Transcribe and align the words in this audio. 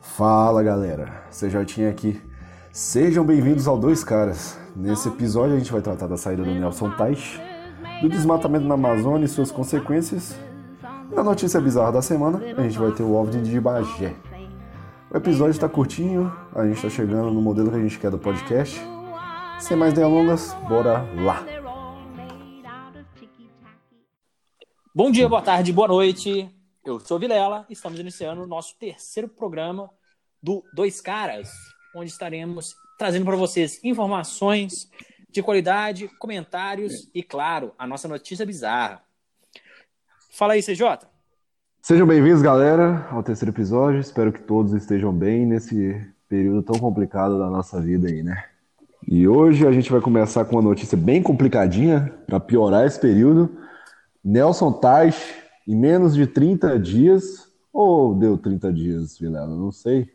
Fala 0.00 0.62
galera, 0.62 1.24
CJ 1.30 1.88
aqui. 1.88 2.20
Sejam 2.72 3.24
bem-vindos 3.24 3.66
ao 3.66 3.78
Dois 3.78 4.04
Caras. 4.04 4.58
Nesse 4.74 5.08
episódio 5.08 5.56
a 5.56 5.58
gente 5.58 5.72
vai 5.72 5.80
tratar 5.80 6.06
da 6.06 6.16
saída 6.16 6.44
do 6.44 6.50
Nelson 6.50 6.90
Teich, 6.90 7.40
do 8.00 8.08
desmatamento 8.08 8.64
na 8.64 8.74
Amazônia 8.74 9.24
e 9.24 9.28
suas 9.28 9.50
consequências. 9.50 10.38
Na 11.12 11.24
notícia 11.24 11.60
bizarra 11.60 11.92
da 11.92 12.02
semana, 12.02 12.38
a 12.56 12.62
gente 12.62 12.78
vai 12.78 12.92
ter 12.92 13.02
o 13.02 13.12
OVNI 13.12 13.42
de 13.42 13.60
Bagé. 13.60 14.14
O 15.10 15.16
episódio 15.16 15.52
está 15.52 15.68
curtinho, 15.68 16.32
a 16.54 16.64
gente 16.64 16.76
está 16.76 16.88
chegando 16.88 17.30
no 17.30 17.40
modelo 17.40 17.70
que 17.70 17.76
a 17.76 17.80
gente 17.80 17.98
quer 17.98 18.10
do 18.10 18.18
podcast. 18.18 18.80
Sem 19.58 19.76
mais 19.76 19.92
delongas, 19.92 20.54
bora 20.68 21.04
lá! 21.16 21.44
Bom 24.94 25.10
dia, 25.10 25.28
boa 25.28 25.42
tarde, 25.42 25.72
boa 25.72 25.88
noite. 25.88 26.48
Eu 26.88 26.98
sou 26.98 27.18
Vilela, 27.18 27.66
estamos 27.68 28.00
iniciando 28.00 28.42
o 28.42 28.46
nosso 28.46 28.74
terceiro 28.78 29.28
programa 29.28 29.90
do 30.42 30.64
Dois 30.72 31.02
Caras, 31.02 31.50
onde 31.94 32.10
estaremos 32.10 32.74
trazendo 32.98 33.26
para 33.26 33.36
vocês 33.36 33.78
informações 33.84 34.90
de 35.30 35.42
qualidade, 35.42 36.08
comentários 36.18 37.10
e, 37.14 37.22
claro, 37.22 37.74
a 37.78 37.86
nossa 37.86 38.08
notícia 38.08 38.46
bizarra. 38.46 39.02
Fala 40.30 40.54
aí, 40.54 40.62
CJ. 40.62 41.06
Sejam 41.82 42.06
bem-vindos, 42.06 42.40
galera, 42.40 43.06
ao 43.10 43.22
terceiro 43.22 43.52
episódio. 43.52 44.00
Espero 44.00 44.32
que 44.32 44.40
todos 44.40 44.72
estejam 44.72 45.12
bem 45.12 45.44
nesse 45.44 46.10
período 46.26 46.62
tão 46.62 46.80
complicado 46.80 47.38
da 47.38 47.50
nossa 47.50 47.78
vida 47.82 48.08
aí, 48.08 48.22
né? 48.22 48.46
E 49.06 49.28
hoje 49.28 49.66
a 49.66 49.72
gente 49.72 49.92
vai 49.92 50.00
começar 50.00 50.46
com 50.46 50.56
uma 50.56 50.62
notícia 50.62 50.96
bem 50.96 51.22
complicadinha 51.22 52.18
para 52.26 52.40
piorar 52.40 52.86
esse 52.86 52.98
período. 52.98 53.58
Nelson 54.24 54.72
Tais, 54.72 55.46
em 55.68 55.76
menos 55.76 56.14
de 56.14 56.26
30 56.26 56.78
dias, 56.78 57.52
ou 57.70 58.14
deu 58.14 58.38
30 58.38 58.72
dias, 58.72 59.18
Vilela? 59.18 59.54
Não 59.54 59.70
sei. 59.70 60.10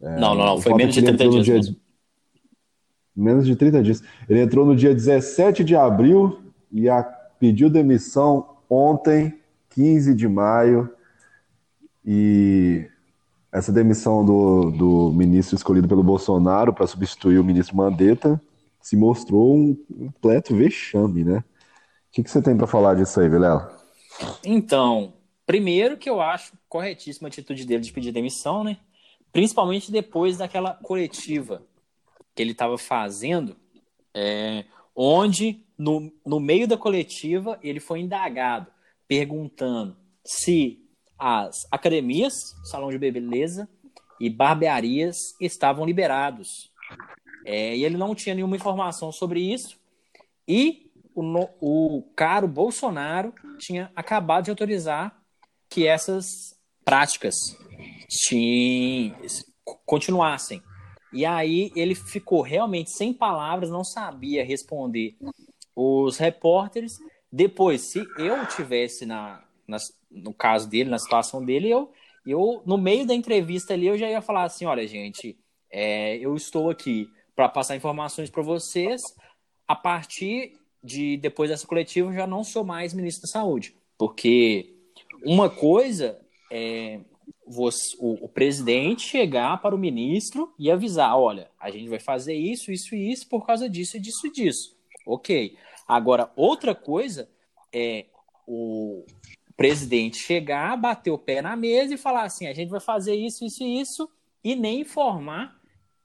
É, 0.00 0.20
não, 0.20 0.36
não, 0.36 0.46
não, 0.46 0.60
foi 0.60 0.72
menos 0.74 0.94
de 0.94 1.02
30 1.02 1.28
dias. 1.28 1.66
Dia... 1.66 1.76
Menos 3.14 3.44
de 3.44 3.56
30 3.56 3.82
dias. 3.82 4.02
Ele 4.28 4.40
entrou 4.40 4.64
no 4.64 4.76
dia 4.76 4.94
17 4.94 5.64
de 5.64 5.74
abril 5.74 6.40
e 6.70 6.88
a... 6.88 7.02
pediu 7.02 7.68
demissão 7.68 8.56
ontem, 8.70 9.36
15 9.70 10.14
de 10.14 10.28
maio. 10.28 10.88
E 12.06 12.86
essa 13.50 13.72
demissão 13.72 14.24
do, 14.24 14.70
do 14.70 15.12
ministro 15.12 15.56
escolhido 15.56 15.88
pelo 15.88 16.04
Bolsonaro 16.04 16.72
para 16.72 16.86
substituir 16.86 17.40
o 17.40 17.44
ministro 17.44 17.76
Mandetta 17.76 18.40
se 18.80 18.96
mostrou 18.96 19.56
um 19.56 19.74
completo 19.74 20.54
vexame, 20.54 21.24
né? 21.24 21.38
O 21.38 22.12
que, 22.12 22.22
que 22.22 22.30
você 22.30 22.40
tem 22.40 22.56
para 22.56 22.66
falar 22.66 22.94
disso 22.94 23.20
aí, 23.20 23.28
Vilela? 23.28 23.81
Então, 24.44 25.14
primeiro 25.46 25.96
que 25.96 26.08
eu 26.08 26.20
acho 26.20 26.52
corretíssima 26.68 27.28
a 27.28 27.30
atitude 27.30 27.64
dele 27.64 27.82
de 27.82 27.92
pedir 27.92 28.12
demissão, 28.12 28.64
né? 28.64 28.78
Principalmente 29.32 29.90
depois 29.90 30.38
daquela 30.38 30.74
coletiva 30.74 31.62
que 32.34 32.42
ele 32.42 32.52
estava 32.52 32.76
fazendo, 32.78 33.56
é, 34.14 34.64
onde 34.94 35.64
no, 35.76 36.12
no 36.24 36.38
meio 36.38 36.66
da 36.66 36.76
coletiva 36.76 37.58
ele 37.62 37.80
foi 37.80 38.00
indagado, 38.00 38.66
perguntando 39.08 39.96
se 40.24 40.82
as 41.18 41.66
academias, 41.70 42.34
salão 42.64 42.90
de 42.90 42.98
beleza 42.98 43.68
e 44.20 44.28
barbearias 44.28 45.16
estavam 45.40 45.84
liberados. 45.84 46.70
É, 47.44 47.76
e 47.76 47.84
ele 47.84 47.96
não 47.96 48.14
tinha 48.14 48.34
nenhuma 48.34 48.56
informação 48.56 49.10
sobre 49.12 49.40
isso. 49.40 49.78
E 50.46 50.81
o, 51.14 51.48
o 51.60 52.02
caro 52.14 52.48
Bolsonaro 52.48 53.32
tinha 53.58 53.90
acabado 53.94 54.44
de 54.44 54.50
autorizar 54.50 55.20
que 55.68 55.86
essas 55.86 56.58
práticas 56.84 57.34
continuassem. 59.86 60.62
E 61.12 61.24
aí 61.24 61.70
ele 61.76 61.94
ficou 61.94 62.42
realmente 62.42 62.90
sem 62.90 63.12
palavras, 63.12 63.70
não 63.70 63.84
sabia 63.84 64.44
responder 64.44 65.16
os 65.74 66.16
repórteres. 66.16 66.92
Depois, 67.30 67.82
se 67.82 68.04
eu 68.18 68.46
tivesse 68.46 69.06
na, 69.06 69.42
na, 69.66 69.78
no 70.10 70.32
caso 70.32 70.68
dele, 70.68 70.90
na 70.90 70.98
situação 70.98 71.44
dele, 71.44 71.70
eu, 71.70 71.92
eu 72.26 72.62
no 72.66 72.78
meio 72.78 73.06
da 73.06 73.14
entrevista 73.14 73.74
ali 73.74 73.86
eu 73.86 73.98
já 73.98 74.08
ia 74.08 74.22
falar 74.22 74.44
assim, 74.44 74.64
olha 74.64 74.86
gente, 74.86 75.38
é, 75.70 76.16
eu 76.16 76.34
estou 76.34 76.70
aqui 76.70 77.08
para 77.34 77.48
passar 77.48 77.76
informações 77.76 78.30
para 78.30 78.42
vocês. 78.42 79.00
A 79.66 79.74
partir 79.74 80.52
de 80.82 81.16
depois 81.16 81.50
dessa 81.50 81.66
coletiva 81.66 82.12
já 82.12 82.26
não 82.26 82.42
sou 82.42 82.64
mais 82.64 82.92
ministro 82.92 83.22
da 83.22 83.28
Saúde, 83.28 83.74
porque 83.96 84.74
uma 85.24 85.48
coisa 85.48 86.20
é 86.50 87.00
você, 87.46 87.96
o, 87.98 88.24
o, 88.24 88.28
presidente 88.28 89.02
chegar 89.02 89.60
para 89.60 89.74
o 89.74 89.78
ministro 89.78 90.52
e 90.58 90.70
avisar, 90.70 91.16
olha, 91.16 91.50
a 91.60 91.70
gente 91.70 91.88
vai 91.88 92.00
fazer 92.00 92.34
isso, 92.34 92.72
isso 92.72 92.94
e 92.94 93.12
isso 93.12 93.28
por 93.28 93.46
causa 93.46 93.68
disso, 93.68 93.98
disso 94.00 94.26
e 94.26 94.32
disso. 94.32 94.76
Ok. 95.06 95.56
Agora, 95.86 96.30
outra 96.36 96.74
coisa 96.74 97.28
é 97.72 98.06
o 98.46 99.04
presidente 99.56 100.16
chegar, 100.16 100.76
bater 100.76 101.10
o 101.10 101.18
pé 101.18 101.42
na 101.42 101.56
mesa 101.56 101.94
e 101.94 101.98
falar 101.98 102.24
assim, 102.24 102.46
a 102.46 102.54
gente 102.54 102.68
vai 102.68 102.80
fazer 102.80 103.14
isso, 103.14 103.44
isso 103.44 103.62
e 103.62 103.80
isso, 103.80 104.08
e 104.42 104.54
nem 104.56 104.80
informar 104.80 105.60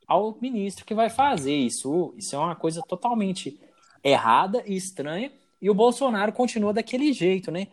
ao 0.08 0.38
ministro 0.42 0.86
que 0.86 0.94
vai 0.94 1.10
fazer 1.10 1.56
isso. 1.56 2.14
Isso 2.18 2.36
é 2.36 2.40
uma 2.40 2.56
coisa 2.56 2.82
totalmente 2.88 3.60
errada 4.04 4.64
e 4.66 4.76
estranha, 4.76 5.32
e 5.62 5.70
o 5.70 5.74
Bolsonaro 5.74 6.32
continua 6.32 6.74
daquele 6.74 7.12
jeito, 7.14 7.52
né? 7.52 7.68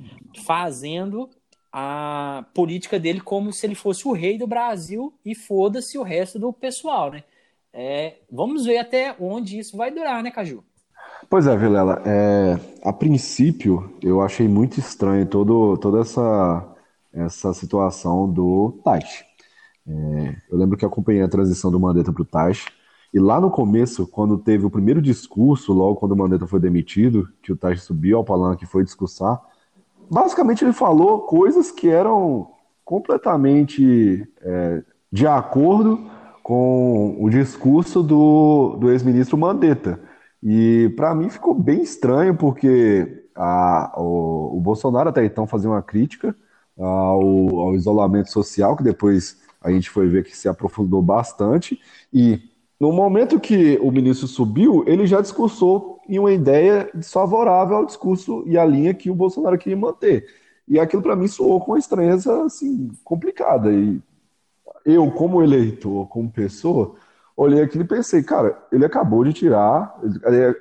Fazendo 0.45 1.29
a 1.73 2.45
política 2.55 2.99
dele 2.99 3.21
como 3.21 3.53
se 3.53 3.67
ele 3.67 3.75
fosse 3.75 4.07
o 4.07 4.13
rei 4.13 4.39
do 4.39 4.47
Brasil 4.47 5.13
e 5.25 5.35
foda-se 5.35 5.99
o 5.99 6.03
resto 6.03 6.39
do 6.39 6.53
pessoal, 6.53 7.11
né? 7.11 7.25
É, 7.73 8.19
vamos 8.31 8.65
ver 8.65 8.79
até 8.79 9.17
onde 9.19 9.59
isso 9.59 9.77
vai 9.77 9.91
durar, 9.91 10.23
né, 10.23 10.31
Caju? 10.31 10.63
Pois 11.29 11.47
é, 11.47 11.57
Vilela. 11.57 12.01
É, 12.07 12.59
a 12.85 12.93
princípio, 12.93 13.93
eu 14.01 14.21
achei 14.23 14.47
muito 14.47 14.79
estranho 14.79 15.27
todo, 15.27 15.77
toda 15.79 16.01
essa, 16.01 16.77
essa 17.13 17.53
situação 17.53 18.33
do 18.33 18.81
Taish. 18.85 19.25
É, 19.87 20.37
eu 20.51 20.57
lembro 20.57 20.79
que 20.79 20.85
acompanhei 20.85 21.23
a 21.23 21.29
transição 21.29 21.71
do 21.71 21.81
Mandetta 21.81 22.13
para 22.13 22.23
o 22.23 22.27
Taish. 22.27 22.67
E 23.15 23.19
lá 23.21 23.41
no 23.41 23.49
começo, 23.49 24.09
quando 24.09 24.37
teve 24.37 24.67
o 24.67 24.71
primeiro 24.71 25.01
discurso, 25.01 25.73
logo 25.73 25.95
quando 25.95 26.11
o 26.11 26.17
Mandetta 26.17 26.49
foi 26.49 26.59
demitido, 26.59 27.29
que 27.41 27.53
o 27.53 27.57
Taj 27.57 27.81
subiu 27.81 28.19
ao 28.19 28.25
palanque 28.25 28.65
e 28.65 28.67
foi 28.67 28.83
discursar, 28.83 29.41
basicamente 30.11 30.65
ele 30.65 30.73
falou 30.73 31.21
coisas 31.21 31.71
que 31.71 31.89
eram 31.89 32.51
completamente 32.85 34.29
é, 34.43 34.83
de 35.13 35.29
acordo 35.29 36.11
com 36.43 37.17
o 37.21 37.31
discurso 37.31 38.03
do, 38.03 38.77
do 38.81 38.91
ex-ministro 38.91 39.39
Mandetta. 39.39 40.01
E 40.43 40.93
para 40.97 41.15
mim 41.15 41.31
ficou 41.31 41.55
bem 41.55 41.83
estranho, 41.83 42.35
porque 42.35 43.27
a, 43.33 43.95
o, 43.97 44.57
o, 44.57 44.61
Bolsonaro 44.61 45.11
até 45.11 45.25
então 45.25 45.47
fazia 45.47 45.71
uma 45.71 45.83
crítica 45.83 46.35
ao, 46.77 47.61
ao 47.61 47.75
isolamento 47.77 48.33
social, 48.33 48.77
que 48.77 48.83
depois 48.83 49.41
a 49.63 49.71
gente 49.71 49.89
foi 49.89 50.09
ver 50.09 50.25
que 50.25 50.37
se 50.37 50.49
aprofundou 50.49 51.01
bastante, 51.01 51.81
e 52.13 52.53
no 52.85 52.93
momento 52.93 53.41
que 53.41 53.79
o 53.81 53.91
ministro 53.91 54.29
subiu, 54.29 54.85
ele 54.87 55.07
já 55.07 55.23
discursou 55.23 56.03
em 56.07 56.19
uma 56.19 56.31
ideia 56.31 56.91
desfavorável 56.93 57.79
ao 57.79 57.87
discurso 57.87 58.45
e 58.47 58.59
à 58.59 58.65
linha 58.67 58.93
que 58.93 59.09
o 59.09 59.15
Bolsonaro 59.15 59.57
queria 59.57 59.75
manter. 59.75 60.27
E 60.69 60.79
aquilo 60.79 61.01
para 61.01 61.17
mim 61.17 61.27
soou 61.27 61.59
com 61.63 61.73
uma 61.73 61.79
estranheza 61.79 62.45
assim, 62.45 62.91
complicada. 63.03 63.73
E 63.73 64.03
eu, 64.85 65.11
como 65.11 65.43
eleitor, 65.43 66.07
como 66.09 66.31
pessoa, 66.31 66.95
olhei 67.35 67.63
aquilo 67.63 67.85
e 67.85 67.89
pensei, 67.89 68.23
cara, 68.23 68.63
ele 68.71 68.85
acabou 68.85 69.25
de 69.25 69.33
tirar, 69.33 69.99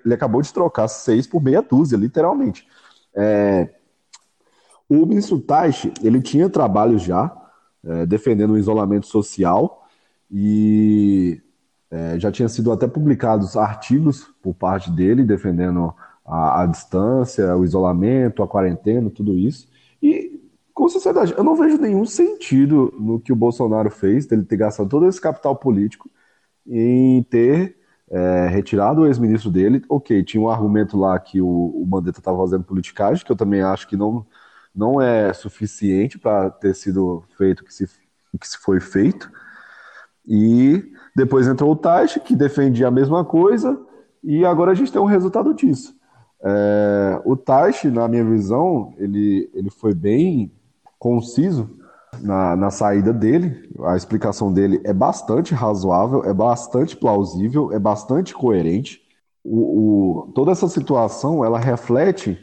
ele 0.05 0.13
acabou 0.13 0.41
de 0.41 0.53
trocar 0.53 0.87
seis 0.87 1.27
por 1.27 1.43
meia 1.43 1.61
dúzia, 1.61 1.97
literalmente. 1.97 2.65
É, 3.13 3.67
o 4.87 5.05
ministro 5.05 5.41
Taixe, 5.41 5.91
ele 6.01 6.21
tinha 6.21 6.49
trabalho 6.49 6.97
já 6.97 7.35
é, 7.83 8.05
defendendo 8.05 8.51
o 8.51 8.57
isolamento 8.57 9.07
social 9.07 9.85
e 10.31 11.42
é, 11.93 12.19
já 12.19 12.31
tinha 12.31 12.49
sido 12.49 12.71
até 12.71 12.87
publicados 12.87 13.55
artigos 13.55 14.27
por 14.41 14.55
parte 14.55 14.89
dele 14.89 15.23
defendendo 15.23 15.93
a, 16.25 16.63
a, 16.63 16.65
distância, 16.65 17.55
o 17.55 17.63
isolamento, 17.63 18.41
a 18.41 18.47
quarentena, 18.47 19.11
tudo 19.11 19.37
isso. 19.37 19.67
E, 20.01 20.41
com 20.73 20.89
sinceridade, 20.89 21.35
eu 21.37 21.43
não 21.43 21.55
vejo 21.55 21.77
nenhum 21.77 22.03
sentido 22.03 22.91
no 22.99 23.19
que 23.19 23.31
o 23.31 23.35
Bolsonaro 23.35 23.91
fez, 23.91 24.25
dele 24.25 24.43
ter 24.43 24.57
gastado 24.57 24.89
todo 24.89 25.07
esse 25.07 25.21
capital 25.21 25.55
político 25.55 26.09
em 26.65 27.21
ter 27.23 27.77
é, 28.09 28.47
retirado 28.47 29.01
o 29.01 29.05
ex-ministro 29.05 29.51
dele. 29.51 29.83
Ok, 29.87 30.23
tinha 30.23 30.41
um 30.41 30.49
argumento 30.49 30.97
lá 30.97 31.19
que 31.19 31.41
o, 31.41 31.47
o 31.47 31.85
Mandetta 31.85 32.19
estava 32.19 32.39
fazendo 32.39 32.63
politicagem, 32.63 33.23
que 33.23 33.31
eu 33.31 33.35
também 33.35 33.61
acho 33.61 33.87
que 33.87 33.95
não, 33.95 34.25
não 34.73 34.99
é 34.99 35.31
suficiente 35.31 36.17
para 36.17 36.49
ter 36.49 36.73
sido 36.73 37.23
feito 37.37 37.59
o 37.61 37.65
que 37.65 37.73
se, 37.73 37.87
o 38.33 38.39
que 38.39 38.47
se 38.47 38.57
foi 38.57 38.79
feito. 38.79 39.29
E 40.27 40.83
depois 41.15 41.47
entrou 41.47 41.71
o 41.71 41.75
Taish, 41.75 42.19
que 42.23 42.35
defendia 42.35 42.87
a 42.87 42.91
mesma 42.91 43.23
coisa, 43.23 43.79
e 44.23 44.45
agora 44.45 44.71
a 44.71 44.75
gente 44.75 44.91
tem 44.91 45.01
um 45.01 45.05
resultado 45.05 45.53
disso. 45.53 45.95
É, 46.43 47.21
o 47.25 47.35
Taish, 47.35 47.85
na 47.85 48.07
minha 48.07 48.23
visão, 48.23 48.93
ele, 48.97 49.49
ele 49.53 49.69
foi 49.69 49.93
bem 49.93 50.51
conciso 50.97 51.69
na, 52.21 52.55
na 52.55 52.69
saída 52.69 53.13
dele. 53.13 53.69
A 53.83 53.95
explicação 53.95 54.51
dele 54.51 54.81
é 54.83 54.93
bastante 54.93 55.53
razoável, 55.53 56.23
é 56.25 56.33
bastante 56.33 56.95
plausível, 56.95 57.71
é 57.71 57.79
bastante 57.79 58.33
coerente. 58.33 59.01
O, 59.43 60.27
o, 60.27 60.31
toda 60.33 60.51
essa 60.51 60.67
situação 60.67 61.43
ela 61.43 61.59
reflete 61.59 62.39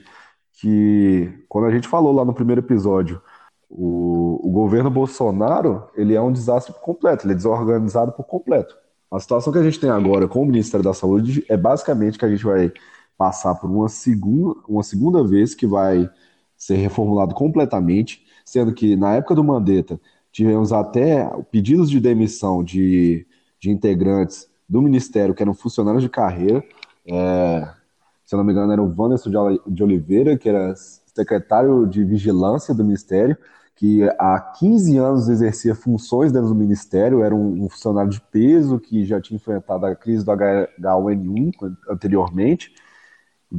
que, 0.61 1.33
quando 1.49 1.67
a 1.67 1.71
gente 1.71 1.89
falou 1.89 2.13
lá 2.13 2.25
no 2.25 2.35
primeiro 2.35 2.61
episódio, 2.61 3.21
o, 3.71 4.41
o 4.43 4.51
governo 4.51 4.91
Bolsonaro 4.91 5.85
ele 5.95 6.15
é 6.15 6.21
um 6.21 6.33
desastre 6.33 6.75
completo, 6.83 7.25
ele 7.25 7.35
é 7.35 7.37
desorganizado 7.37 8.13
por 8.13 8.25
completo. 8.25 8.77
A 9.11 9.21
situação 9.21 9.53
que 9.53 9.59
a 9.59 9.63
gente 9.63 9.79
tem 9.79 9.91
agora 9.91 10.27
com 10.27 10.43
o 10.43 10.47
Ministério 10.47 10.85
da 10.85 10.93
Saúde 10.93 11.45
é 11.49 11.57
basicamente 11.57 12.19
que 12.19 12.25
a 12.25 12.29
gente 12.29 12.45
vai 12.45 12.73
passar 13.17 13.55
por 13.55 13.71
uma 13.71 13.89
segunda, 13.89 14.59
uma 14.69 14.83
segunda 14.83 15.23
vez 15.23 15.55
que 15.55 15.67
vai 15.67 16.09
ser 16.57 16.77
reformulado 16.77 17.35
completamente, 17.35 18.25
sendo 18.45 18.73
que 18.73 18.97
na 18.97 19.15
época 19.15 19.35
do 19.35 19.45
Mandetta 19.45 20.01
tivemos 20.33 20.73
até 20.73 21.29
pedidos 21.51 21.91
de 21.91 22.01
demissão 22.01 22.63
de, 22.63 23.27
de 23.59 23.71
integrantes 23.71 24.49
do 24.69 24.81
Ministério 24.81 25.35
que 25.35 25.43
eram 25.43 25.55
funcionários 25.55 26.03
de 26.03 26.09
carreira. 26.09 26.63
É, 27.07 27.69
se 28.25 28.35
eu 28.35 28.39
não 28.39 28.45
me 28.45 28.53
engano, 28.53 28.73
era 28.73 28.83
o 28.83 28.95
Wanderson 28.97 29.31
de 29.67 29.83
Oliveira, 29.83 30.39
que 30.39 30.49
era 30.49 30.75
secretário 30.77 31.87
de 31.87 32.05
vigilância 32.05 32.73
do 32.73 32.85
Ministério, 32.85 33.37
que 33.77 34.03
há 34.19 34.39
15 34.39 34.99
anos 34.99 35.29
exercia 35.29 35.75
funções 35.75 36.31
dentro 36.31 36.49
do 36.49 36.55
Ministério, 36.55 37.23
era 37.23 37.35
um, 37.35 37.65
um 37.65 37.69
funcionário 37.69 38.11
de 38.11 38.21
peso 38.21 38.79
que 38.79 39.05
já 39.05 39.21
tinha 39.21 39.37
enfrentado 39.37 39.87
a 39.87 39.97
crise 39.97 40.25
do 40.25 40.31
H1N1 40.33 41.77
anteriormente, 41.89 42.75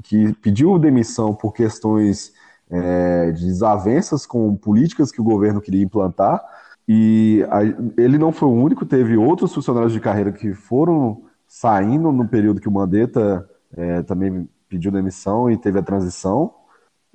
que 0.04 0.34
pediu 0.36 0.78
demissão 0.78 1.34
por 1.34 1.54
questões 1.54 2.34
é, 2.70 3.32
de 3.32 3.46
desavenças 3.46 4.26
com 4.26 4.56
políticas 4.56 5.12
que 5.12 5.20
o 5.20 5.24
governo 5.24 5.60
queria 5.60 5.84
implantar. 5.84 6.42
E 6.88 7.46
a, 7.50 7.64
ele 8.02 8.18
não 8.18 8.32
foi 8.32 8.48
o 8.48 8.54
único, 8.54 8.86
teve 8.86 9.18
outros 9.18 9.54
funcionários 9.54 9.94
de 9.94 10.00
carreira 10.00 10.32
que 10.32 10.54
foram 10.54 11.24
saindo 11.48 12.12
no 12.12 12.28
período 12.28 12.62
que 12.62 12.70
o 12.70 12.72
Mandetta 12.72 13.50
é, 13.76 14.02
também 14.04 14.48
pediu 14.70 14.92
demissão 14.92 15.50
e 15.52 15.58
teve 15.58 15.80
a 15.80 15.84
transição. 15.84 16.54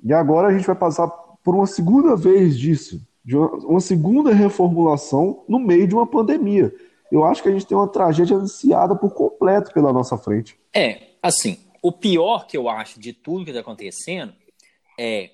E 0.03 0.13
agora 0.13 0.47
a 0.47 0.51
gente 0.51 0.67
vai 0.67 0.75
passar 0.75 1.07
por 1.47 1.55
uma 1.55 1.65
segunda 1.65 2.13
vez 2.13 2.59
disso, 2.59 3.01
uma, 3.25 3.49
uma, 3.59 3.79
segunda 3.79 4.33
reformulação 4.33 5.45
no 5.47 5.57
meio 5.57 5.87
de 5.87 5.95
uma 5.95 6.05
pandemia. 6.05 6.75
Eu 7.09 7.23
acho 7.23 7.41
que 7.41 7.47
a 7.47 7.53
gente 7.53 7.65
tem 7.65 7.77
uma 7.77 7.87
tragédia 7.87 8.35
anunciada 8.35 8.93
por 8.97 9.13
completo 9.13 9.71
pela 9.71 9.93
nossa 9.93 10.17
frente. 10.17 10.59
É, 10.75 11.11
assim, 11.23 11.57
o 11.81 11.89
pior 11.89 12.47
que 12.47 12.57
eu 12.57 12.67
acho 12.67 12.99
de 12.99 13.13
tudo 13.13 13.45
que 13.45 13.51
está 13.51 13.61
acontecendo 13.61 14.33
é 14.99 15.29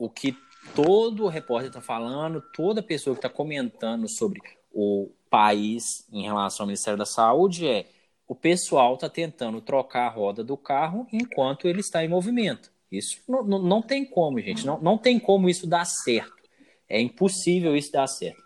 o 0.00 0.10
que 0.10 0.36
todo 0.74 1.28
repórter 1.28 1.68
está 1.68 1.80
falando, 1.80 2.42
toda 2.52 2.82
pessoa 2.82 3.14
que 3.14 3.24
está 3.24 3.30
comentando 3.30 4.08
sobre 4.08 4.40
o 4.74 5.12
país 5.30 6.08
em 6.12 6.24
relação 6.24 6.64
ao 6.64 6.66
Ministério 6.66 6.98
da 6.98 7.06
Saúde 7.06 7.68
é 7.68 7.86
o 8.26 8.34
pessoal 8.34 8.94
está 8.94 9.08
tentando 9.08 9.60
trocar 9.60 10.06
a 10.06 10.10
roda 10.10 10.42
do 10.42 10.56
carro 10.56 11.06
enquanto 11.12 11.68
ele 11.68 11.78
está 11.78 12.04
em 12.04 12.08
movimento. 12.08 12.74
Isso 12.90 13.20
não, 13.28 13.42
não, 13.42 13.82
tem 13.82 14.04
como, 14.04 14.40
gente. 14.40 14.64
Não, 14.64 14.80
não 14.80 14.96
tem 14.96 15.18
como 15.18 15.48
isso 15.48 15.66
dar 15.66 15.84
certo. 15.84 16.34
É 16.88 17.00
impossível 17.00 17.76
isso 17.76 17.90
dar 17.92 18.06
certo. 18.06 18.42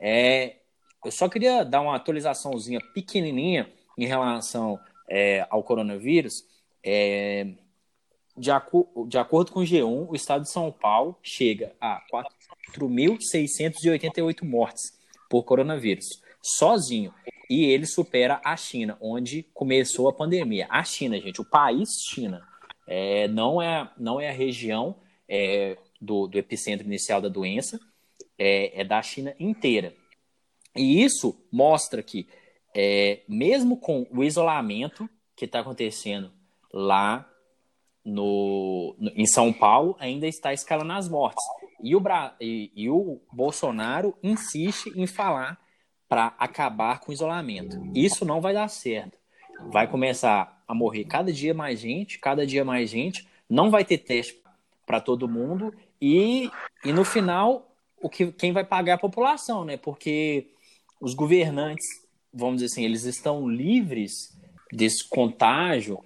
É, 0.00 0.56
eu 1.04 1.10
só 1.10 1.28
queria 1.28 1.64
dar 1.64 1.82
uma 1.82 1.96
atualizaçãozinha 1.96 2.80
pequenininha 2.94 3.70
em 3.98 4.06
relação 4.06 4.78
é, 5.08 5.46
ao 5.50 5.62
coronavírus. 5.62 6.44
É, 6.82 7.46
de, 8.36 8.50
aco 8.50 9.06
de 9.08 9.18
acordo 9.18 9.52
com 9.52 9.60
o 9.60 9.64
G1, 9.64 10.08
o 10.08 10.14
estado 10.14 10.42
de 10.42 10.50
São 10.50 10.72
Paulo 10.72 11.16
chega 11.22 11.74
a 11.80 12.02
4.688 12.74 14.42
mortes 14.42 14.98
por 15.28 15.44
coronavírus, 15.44 16.22
sozinho. 16.40 17.12
E 17.50 17.64
ele 17.66 17.84
supera 17.86 18.40
a 18.42 18.56
China, 18.56 18.96
onde 19.00 19.42
começou 19.52 20.08
a 20.08 20.12
pandemia. 20.12 20.66
A 20.70 20.82
China, 20.82 21.20
gente, 21.20 21.40
o 21.40 21.44
país 21.44 21.90
China 22.08 22.42
é, 22.86 23.28
não, 23.28 23.60
é, 23.60 23.90
não 23.98 24.20
é 24.20 24.28
a 24.28 24.32
região 24.32 24.96
é, 25.28 25.76
do, 26.00 26.26
do, 26.26 26.38
epicentro 26.38 26.86
inicial 26.86 27.20
da 27.20 27.28
doença, 27.28 27.80
é, 28.38 28.80
é, 28.80 28.84
da 28.84 29.00
China 29.02 29.34
inteira. 29.38 29.94
E 30.76 31.02
isso 31.02 31.36
mostra 31.50 32.02
que, 32.02 32.28
é, 32.74 33.20
mesmo 33.28 33.76
com 33.76 34.06
o 34.10 34.24
isolamento 34.24 35.08
que 35.36 35.44
está 35.44 35.60
acontecendo 35.60 36.30
lá 36.72 37.28
no, 38.04 38.96
no, 38.98 39.10
em 39.14 39.26
São 39.26 39.52
Paulo, 39.52 39.96
ainda 39.98 40.26
está 40.26 40.52
escalando 40.52 40.92
as 40.92 41.08
mortes. 41.08 41.44
E 41.82 41.96
o, 41.96 42.00
Bra... 42.00 42.34
e, 42.40 42.70
e 42.74 42.88
o 42.88 43.20
Bolsonaro 43.32 44.16
insiste 44.22 44.92
em 44.96 45.06
falar 45.06 45.60
para 46.08 46.34
acabar 46.38 47.00
com 47.00 47.10
o 47.10 47.14
isolamento. 47.14 47.80
Isso 47.94 48.24
não 48.24 48.40
vai 48.40 48.52
dar 48.52 48.68
certo. 48.68 49.18
Vai 49.70 49.88
começar 49.88 50.61
a 50.72 50.74
morrer 50.74 51.04
cada 51.04 51.30
dia 51.30 51.52
mais 51.52 51.78
gente, 51.78 52.18
cada 52.18 52.46
dia 52.46 52.64
mais 52.64 52.88
gente, 52.88 53.28
não 53.48 53.70
vai 53.70 53.84
ter 53.84 53.98
teste 53.98 54.42
para 54.86 55.00
todo 55.00 55.28
mundo 55.28 55.72
e, 56.00 56.50
e 56.82 56.92
no 56.92 57.04
final 57.04 57.70
o 58.00 58.08
que 58.08 58.32
quem 58.32 58.52
vai 58.52 58.64
pagar 58.64 58.92
é 58.92 58.94
a 58.94 58.98
população, 58.98 59.66
né? 59.66 59.76
Porque 59.76 60.48
os 60.98 61.12
governantes, 61.12 61.86
vamos 62.32 62.56
dizer 62.56 62.72
assim, 62.72 62.84
eles 62.84 63.04
estão 63.04 63.46
livres 63.46 64.36
desse 64.72 65.06
contágio. 65.06 66.02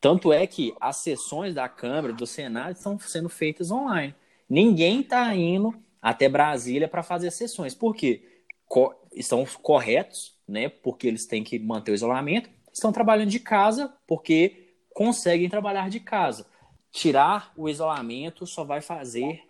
Tanto 0.00 0.32
é 0.32 0.46
que 0.46 0.74
as 0.78 0.98
sessões 0.98 1.54
da 1.54 1.68
Câmara, 1.68 2.12
do 2.12 2.26
Senado, 2.26 2.76
estão 2.76 2.98
sendo 3.00 3.30
feitas 3.30 3.70
online. 3.70 4.14
Ninguém 4.48 5.00
está 5.00 5.34
indo 5.34 5.74
até 6.00 6.28
Brasília 6.28 6.86
para 6.86 7.02
fazer 7.02 7.30
sessões. 7.30 7.74
Por 7.74 7.96
quê? 7.96 8.22
Co 8.66 8.94
estão 9.12 9.44
corretos, 9.62 10.36
né? 10.46 10.68
Porque 10.68 11.08
eles 11.08 11.26
têm 11.26 11.42
que 11.42 11.58
manter 11.58 11.90
o 11.90 11.94
isolamento 11.94 12.48
estão 12.72 12.92
trabalhando 12.92 13.30
de 13.30 13.40
casa 13.40 13.92
porque 14.06 14.74
conseguem 14.94 15.48
trabalhar 15.48 15.88
de 15.88 16.00
casa. 16.00 16.46
Tirar 16.90 17.52
o 17.56 17.68
isolamento 17.68 18.46
só 18.46 18.64
vai 18.64 18.80
fazer 18.80 19.42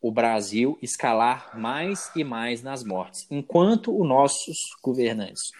o 0.00 0.10
Brasil 0.10 0.78
escalar 0.80 1.58
mais 1.58 2.10
e 2.16 2.24
mais 2.24 2.62
nas 2.62 2.82
mortes, 2.82 3.26
enquanto 3.30 3.94
os 3.94 4.08
nossos 4.08 4.56
governantes, 4.82 5.52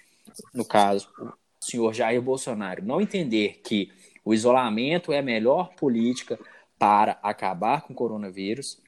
no 0.54 0.64
caso, 0.64 1.08
o 1.20 1.64
senhor 1.64 1.92
Jair 1.92 2.22
Bolsonaro, 2.22 2.82
não 2.82 3.00
entender 3.00 3.60
que 3.62 3.92
o 4.24 4.32
isolamento 4.32 5.12
é 5.12 5.18
a 5.18 5.22
melhor 5.22 5.74
política 5.74 6.38
para 6.78 7.18
acabar 7.22 7.82
com 7.82 7.92
o 7.92 7.96
coronavírus, 7.96 8.80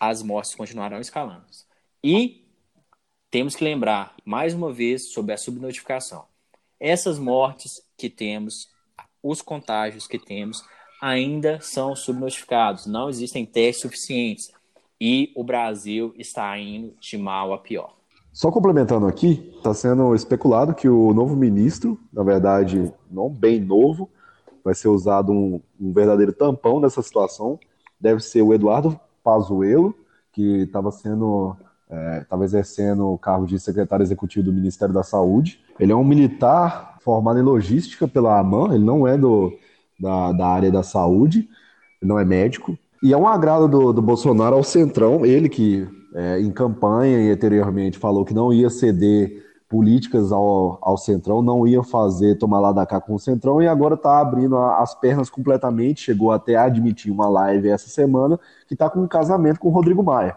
as 0.00 0.22
mortes 0.22 0.56
continuarão 0.56 1.00
escalando. 1.00 1.46
E 2.02 2.44
temos 3.30 3.54
que 3.54 3.62
lembrar, 3.62 4.16
mais 4.24 4.54
uma 4.54 4.72
vez, 4.72 5.12
sobre 5.12 5.32
a 5.32 5.38
subnotificação 5.38 6.26
essas 6.80 7.18
mortes 7.18 7.82
que 7.96 8.08
temos, 8.10 8.68
os 9.22 9.42
contágios 9.42 10.06
que 10.06 10.18
temos, 10.18 10.62
ainda 11.00 11.60
são 11.60 11.94
subnotificados, 11.94 12.86
não 12.86 13.08
existem 13.08 13.44
testes 13.44 13.82
suficientes 13.82 14.50
e 15.00 15.32
o 15.36 15.44
Brasil 15.44 16.14
está 16.16 16.58
indo 16.58 16.94
de 17.00 17.18
mal 17.18 17.52
a 17.52 17.58
pior. 17.58 17.94
Só 18.32 18.50
complementando 18.50 19.06
aqui, 19.06 19.52
está 19.56 19.72
sendo 19.72 20.14
especulado 20.14 20.74
que 20.74 20.88
o 20.88 21.12
novo 21.14 21.34
ministro, 21.34 21.98
na 22.12 22.22
verdade, 22.22 22.92
não 23.10 23.30
bem 23.30 23.60
novo, 23.60 24.10
vai 24.62 24.74
ser 24.74 24.88
usado 24.88 25.32
um, 25.32 25.60
um 25.80 25.92
verdadeiro 25.92 26.32
tampão 26.32 26.80
nessa 26.80 27.00
situação, 27.02 27.58
deve 28.00 28.20
ser 28.20 28.42
o 28.42 28.52
Eduardo 28.52 28.98
Pazuello, 29.22 29.94
que 30.32 30.62
estava 30.62 30.90
sendo 30.90 31.56
estava 32.20 32.42
é, 32.42 32.44
exercendo 32.44 33.06
o 33.06 33.18
cargo 33.18 33.46
de 33.46 33.58
secretário 33.58 34.02
executivo 34.02 34.46
do 34.46 34.52
Ministério 34.52 34.92
da 34.92 35.02
Saúde. 35.02 35.60
Ele 35.78 35.92
é 35.92 35.96
um 35.96 36.04
militar 36.04 36.96
formado 37.00 37.38
em 37.38 37.42
logística 37.42 38.08
pela 38.08 38.38
AMAN, 38.38 38.74
ele 38.74 38.84
não 38.84 39.06
é 39.06 39.16
do, 39.16 39.52
da, 39.98 40.32
da 40.32 40.46
área 40.48 40.70
da 40.70 40.82
saúde, 40.82 41.48
ele 42.00 42.08
não 42.08 42.18
é 42.18 42.24
médico. 42.24 42.76
E 43.02 43.12
é 43.12 43.16
um 43.16 43.28
agrado 43.28 43.68
do, 43.68 43.92
do 43.92 44.02
Bolsonaro 44.02 44.56
ao 44.56 44.64
Centrão, 44.64 45.24
ele 45.24 45.48
que 45.48 45.86
é, 46.14 46.40
em 46.40 46.50
campanha 46.50 47.20
e 47.20 47.30
anteriormente 47.30 47.98
falou 47.98 48.24
que 48.24 48.34
não 48.34 48.52
ia 48.52 48.70
ceder 48.70 49.44
políticas 49.68 50.32
ao, 50.32 50.78
ao 50.80 50.96
Centrão, 50.96 51.42
não 51.42 51.66
ia 51.66 51.82
fazer 51.82 52.36
tomar 52.36 52.60
lá 52.60 52.72
da 52.72 52.86
cá 52.86 53.00
com 53.00 53.14
o 53.14 53.18
Centrão 53.18 53.60
e 53.62 53.66
agora 53.66 53.94
está 53.94 54.20
abrindo 54.20 54.56
as 54.56 54.94
pernas 54.94 55.28
completamente, 55.28 56.00
chegou 56.00 56.32
até 56.32 56.56
a 56.56 56.64
admitir 56.64 57.12
uma 57.12 57.28
live 57.28 57.68
essa 57.68 57.88
semana 57.88 58.38
que 58.66 58.74
está 58.74 58.88
com 58.88 59.00
um 59.00 59.08
casamento 59.08 59.60
com 59.60 59.68
o 59.68 59.72
Rodrigo 59.72 60.02
Maia 60.02 60.36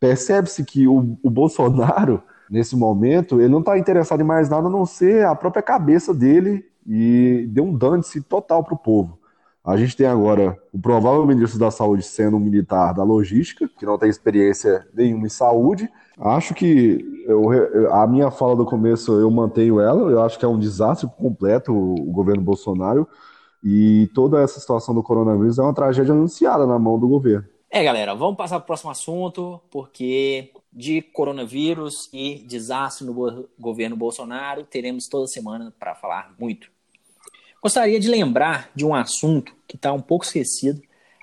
percebe-se 0.00 0.64
que 0.64 0.88
o, 0.88 1.18
o, 1.22 1.30
Bolsonaro, 1.30 2.22
nesse 2.50 2.74
momento, 2.74 3.40
ele 3.40 3.48
não 3.48 3.60
está 3.60 3.78
interessado 3.78 4.20
em 4.20 4.24
mais 4.24 4.48
nada 4.48 4.66
a 4.66 4.70
não 4.70 4.84
ser 4.84 5.24
a 5.24 5.34
própria 5.34 5.62
cabeça 5.62 6.12
dele 6.12 6.64
e 6.86 7.46
deu 7.48 7.64
um 7.64 7.76
dane-se 7.76 8.20
total 8.20 8.64
para 8.64 8.74
o 8.74 8.78
povo. 8.78 9.18
A 9.64 9.76
gente 9.76 9.96
tem 9.96 10.06
agora 10.06 10.58
o 10.72 10.80
provável 10.80 11.24
ministro 11.26 11.58
da 11.58 11.70
Saúde 11.70 12.02
sendo 12.02 12.38
um 12.38 12.40
militar 12.40 12.94
da 12.94 13.04
logística, 13.04 13.68
que 13.78 13.84
não 13.86 13.98
tem 13.98 14.08
experiência 14.08 14.86
nenhuma 14.94 15.26
em 15.26 15.30
saúde. 15.30 15.88
Acho 16.18 16.54
que 16.54 17.04
eu, 17.26 17.92
a 17.92 18.06
minha 18.06 18.30
fala 18.30 18.56
do 18.56 18.64
começo 18.64 19.12
eu 19.20 19.30
mantenho 19.30 19.78
ela. 19.78 20.10
Eu 20.10 20.22
acho 20.22 20.38
que 20.38 20.44
é 20.44 20.48
um 20.48 20.58
desastre 20.58 21.08
completo 21.18 21.72
o 21.72 22.10
governo 22.10 22.42
Bolsonaro. 22.42 23.06
E 23.62 24.10
toda 24.14 24.40
essa 24.40 24.58
situação 24.58 24.94
do 24.94 25.02
coronavírus 25.02 25.58
é 25.58 25.62
uma 25.62 25.74
tragédia 25.74 26.14
anunciada 26.14 26.66
na 26.66 26.78
mão 26.78 26.98
do 26.98 27.06
governo. 27.06 27.44
É, 27.70 27.84
galera, 27.84 28.14
vamos 28.14 28.36
passar 28.36 28.56
para 28.56 28.64
o 28.64 28.66
próximo 28.66 28.90
assunto, 28.90 29.60
porque 29.70 30.50
de 30.72 31.02
coronavírus 31.02 32.08
e 32.12 32.44
desastre 32.46 33.06
no 33.06 33.48
governo 33.58 33.96
Bolsonaro, 33.96 34.64
teremos 34.64 35.08
toda 35.08 35.26
semana 35.26 35.74
para 35.78 35.94
falar 35.94 36.34
muito. 36.38 36.70
Gostaria 37.62 38.00
de 38.00 38.08
lembrar 38.08 38.70
de 38.74 38.86
um 38.86 38.94
assunto 38.94 39.54
que 39.68 39.76
está 39.76 39.92
um 39.92 40.00
pouco 40.00 40.24
esquecido 40.24 40.80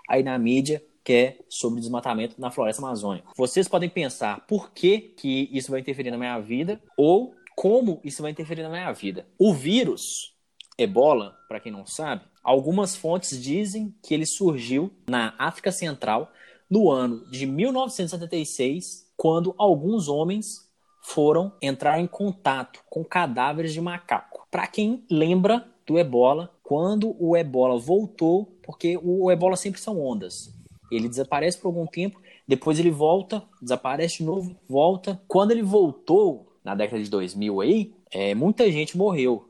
aí 0.08 0.22
na 0.22 0.38
mídia, 0.38 0.84
que 1.04 1.14
é 1.14 1.40
sobre 1.50 1.80
desmatamento 1.80 2.36
na 2.40 2.52
floresta 2.52 2.82
amazônica. 2.82 3.30
Vocês 3.36 3.68
podem 3.68 3.90
pensar 3.90 4.46
por 4.46 4.72
que, 4.72 5.00
que 5.00 5.50
isso 5.52 5.72
vai 5.72 5.80
interferir 5.80 6.12
na 6.12 6.18
minha 6.18 6.40
vida 6.40 6.82
ou 6.98 7.34
como 7.56 8.00
isso 8.04 8.22
vai 8.22 8.32
interferir 8.32 8.62
na 8.62 8.70
minha 8.70 8.92
vida. 8.92 9.26
O 9.40 9.54
vírus 9.54 10.36
ebola, 10.78 11.36
para 11.48 11.60
quem 11.60 11.72
não 11.72 11.88
sabe, 11.88 12.24
algumas 12.44 12.96
fontes 12.96 13.42
dizem 13.42 13.96
que 14.04 14.14
ele 14.14 14.28
surgiu 14.28 14.92
na 15.10 15.34
África 15.40 15.72
Central 15.72 16.32
no 16.70 16.92
ano 16.92 17.26
de 17.32 17.48
1976, 17.48 19.07
quando 19.18 19.56
alguns 19.58 20.08
homens 20.08 20.68
foram 21.02 21.52
entrar 21.62 22.00
em 22.00 22.06
contato 22.06 22.84
com 22.90 23.04
cadáveres 23.04 23.74
de 23.74 23.82
macaco. 23.82 24.48
Para 24.52 24.68
quem 24.68 25.04
lembra 25.10 25.68
do 25.86 25.98
ebola, 25.98 26.54
quando 26.62 27.16
o 27.20 27.36
ebola 27.36 27.80
voltou, 27.80 28.58
porque 28.62 29.00
o 29.02 29.32
ebola 29.32 29.56
sempre 29.56 29.82
são 29.82 30.00
ondas. 30.00 30.54
Ele 30.92 31.10
desaparece 31.10 31.58
por 31.58 31.70
algum 31.70 31.88
tempo, 31.88 32.22
depois 32.48 32.78
ele 32.78 32.92
volta, 32.92 33.44
desaparece 33.62 34.18
de 34.18 34.24
novo, 34.24 34.56
volta. 34.68 35.20
Quando 35.28 35.52
ele 35.52 35.64
voltou, 35.64 36.48
na 36.64 36.76
década 36.76 37.02
de 37.02 37.10
2000 37.10 37.62
aí, 37.62 37.94
é, 38.12 38.36
muita 38.36 38.70
gente 38.72 38.98
morreu. 38.98 39.50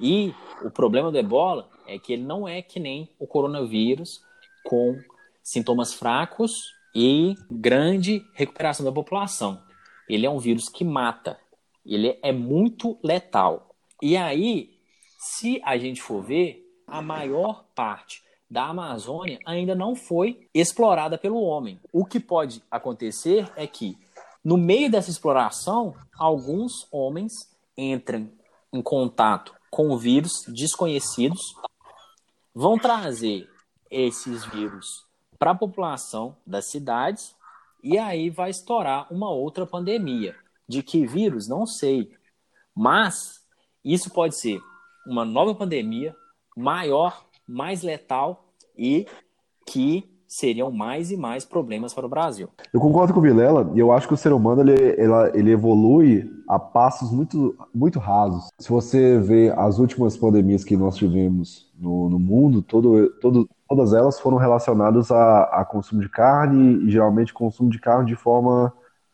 E 0.00 0.32
o 0.64 0.70
problema 0.70 1.10
do 1.10 1.18
ebola 1.18 1.68
é 1.86 1.98
que 1.98 2.12
ele 2.12 2.22
não 2.22 2.48
é 2.48 2.62
que 2.62 2.80
nem 2.80 3.08
o 3.18 3.26
coronavírus, 3.26 4.22
com 4.64 4.96
sintomas 5.42 5.92
fracos 5.92 6.72
e 6.94 7.34
grande 7.50 8.24
recuperação 8.34 8.84
da 8.84 8.92
população. 8.92 9.60
Ele 10.08 10.26
é 10.26 10.30
um 10.30 10.38
vírus 10.38 10.68
que 10.68 10.84
mata. 10.84 11.38
Ele 11.84 12.18
é 12.22 12.32
muito 12.32 12.98
letal. 13.02 13.74
E 14.00 14.16
aí, 14.16 14.70
se 15.18 15.60
a 15.64 15.76
gente 15.76 16.00
for 16.00 16.22
ver, 16.22 16.64
a 16.86 17.02
maior 17.02 17.64
parte 17.74 18.22
da 18.48 18.66
Amazônia 18.66 19.38
ainda 19.46 19.74
não 19.74 19.96
foi 19.96 20.48
explorada 20.54 21.18
pelo 21.18 21.40
homem. 21.40 21.80
O 21.92 22.04
que 22.04 22.20
pode 22.20 22.62
acontecer 22.70 23.50
é 23.56 23.66
que, 23.66 23.98
no 24.44 24.56
meio 24.56 24.90
dessa 24.90 25.10
exploração, 25.10 25.94
alguns 26.18 26.86
homens 26.92 27.32
entram 27.76 28.30
em 28.72 28.82
contato 28.82 29.54
com 29.70 29.96
vírus 29.96 30.44
desconhecidos, 30.48 31.40
vão 32.54 32.78
trazer 32.78 33.48
esses 33.90 34.44
vírus 34.44 35.04
para 35.44 35.50
a 35.50 35.54
população 35.54 36.36
das 36.46 36.64
cidades 36.64 37.36
e 37.82 37.98
aí 37.98 38.30
vai 38.30 38.48
estourar 38.48 39.06
uma 39.12 39.30
outra 39.30 39.66
pandemia. 39.66 40.34
De 40.66 40.82
que 40.82 41.06
vírus? 41.06 41.46
Não 41.46 41.66
sei. 41.66 42.12
Mas 42.74 43.42
isso 43.84 44.08
pode 44.08 44.36
ser 44.36 44.58
uma 45.06 45.22
nova 45.22 45.54
pandemia 45.54 46.16
maior, 46.56 47.26
mais 47.46 47.82
letal 47.82 48.54
e 48.74 49.06
que 49.66 50.10
seriam 50.26 50.70
mais 50.70 51.10
e 51.10 51.16
mais 51.16 51.44
problemas 51.44 51.92
para 51.92 52.06
o 52.06 52.08
Brasil. 52.08 52.48
Eu 52.72 52.80
concordo 52.80 53.12
com 53.12 53.20
o 53.20 53.22
Vilela 53.22 53.70
e 53.74 53.78
eu 53.78 53.92
acho 53.92 54.08
que 54.08 54.14
o 54.14 54.16
ser 54.16 54.32
humano 54.32 54.62
ele, 54.62 54.96
ele, 55.34 55.50
evolui 55.50 56.28
a 56.48 56.58
passos 56.58 57.12
muito, 57.12 57.54
muito 57.72 57.98
rasos. 57.98 58.48
Se 58.58 58.70
você 58.70 59.18
vê 59.18 59.52
as 59.54 59.78
últimas 59.78 60.16
pandemias 60.16 60.64
que 60.64 60.74
nós 60.74 60.96
tivemos 60.96 61.70
no, 61.78 62.08
no 62.08 62.18
mundo, 62.18 62.62
todo, 62.62 63.10
todo, 63.20 63.48
todas 63.68 63.92
elas 63.92 64.20
foram 64.20 64.36
relacionadas 64.36 65.10
a, 65.10 65.44
a, 65.44 65.64
consumo 65.64 66.00
de 66.00 66.08
carne 66.08 66.84
e 66.84 66.90
geralmente 66.90 67.32
consumo 67.32 67.70
de 67.70 67.78
carne 67.78 68.06
de 68.06 68.16
forma 68.16 68.72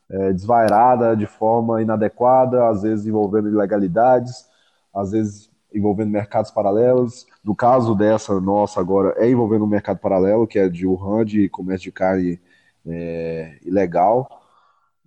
é, 0.08 0.32
desvairada, 0.32 1.16
de 1.16 1.26
forma 1.26 1.80
inadequada, 1.82 2.68
às 2.68 2.82
vezes 2.82 3.06
envolvendo 3.06 3.48
ilegalidades, 3.48 4.46
às 4.94 5.12
vezes 5.12 5.50
envolvendo 5.72 6.10
mercados 6.10 6.50
paralelos. 6.50 7.26
No 7.44 7.54
caso 7.54 7.94
dessa 7.94 8.40
nossa 8.40 8.80
agora, 8.80 9.14
é 9.16 9.30
envolvendo 9.30 9.64
um 9.64 9.68
mercado 9.68 9.98
paralelo, 9.98 10.46
que 10.46 10.58
é 10.58 10.68
de 10.68 10.86
Wuhan, 10.86 11.24
de 11.24 11.48
comércio 11.48 11.84
de 11.84 11.92
carne 11.92 12.40
é, 12.86 13.58
ilegal. 13.64 14.28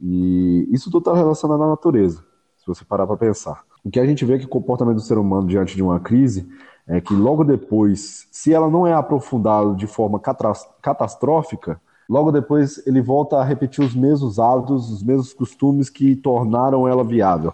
E 0.02 0.68
isso 0.72 0.90
tudo 0.90 1.10
está 1.10 1.14
relacionado 1.14 1.64
à 1.64 1.68
natureza, 1.68 2.24
se 2.58 2.66
você 2.66 2.84
parar 2.86 3.06
para 3.06 3.18
pensar. 3.18 3.64
O 3.84 3.90
que 3.90 4.00
a 4.00 4.06
gente 4.06 4.24
vê 4.24 4.36
é 4.36 4.40
que 4.40 4.46
o 4.46 4.50
comportamento 4.50 4.96
do 4.96 5.02
ser 5.02 5.18
humano 5.18 5.48
diante 5.48 5.76
de 5.76 5.84
uma 5.84 6.00
crise 6.00 6.48
é 6.88 7.00
que 7.00 7.14
logo 7.14 7.44
depois, 7.44 8.28
se 8.32 8.54
ela 8.54 8.70
não 8.70 8.86
é 8.86 8.94
aprofundada 8.94 9.74
de 9.76 9.88
forma 9.88 10.20
catastrófica, 10.82 11.80
logo 12.10 12.32
depois 12.32 12.86
ele 12.86 13.02
volta 13.02 13.38
a 13.38 13.44
repetir 13.44 13.84
os 13.84 13.96
mesmos 13.96 14.38
hábitos, 14.40 14.92
os 14.92 15.04
mesmos 15.04 15.34
costumes 15.34 15.90
que 15.90 16.16
tornaram 16.16 16.88
ela 16.88 17.04
viável. 17.04 17.54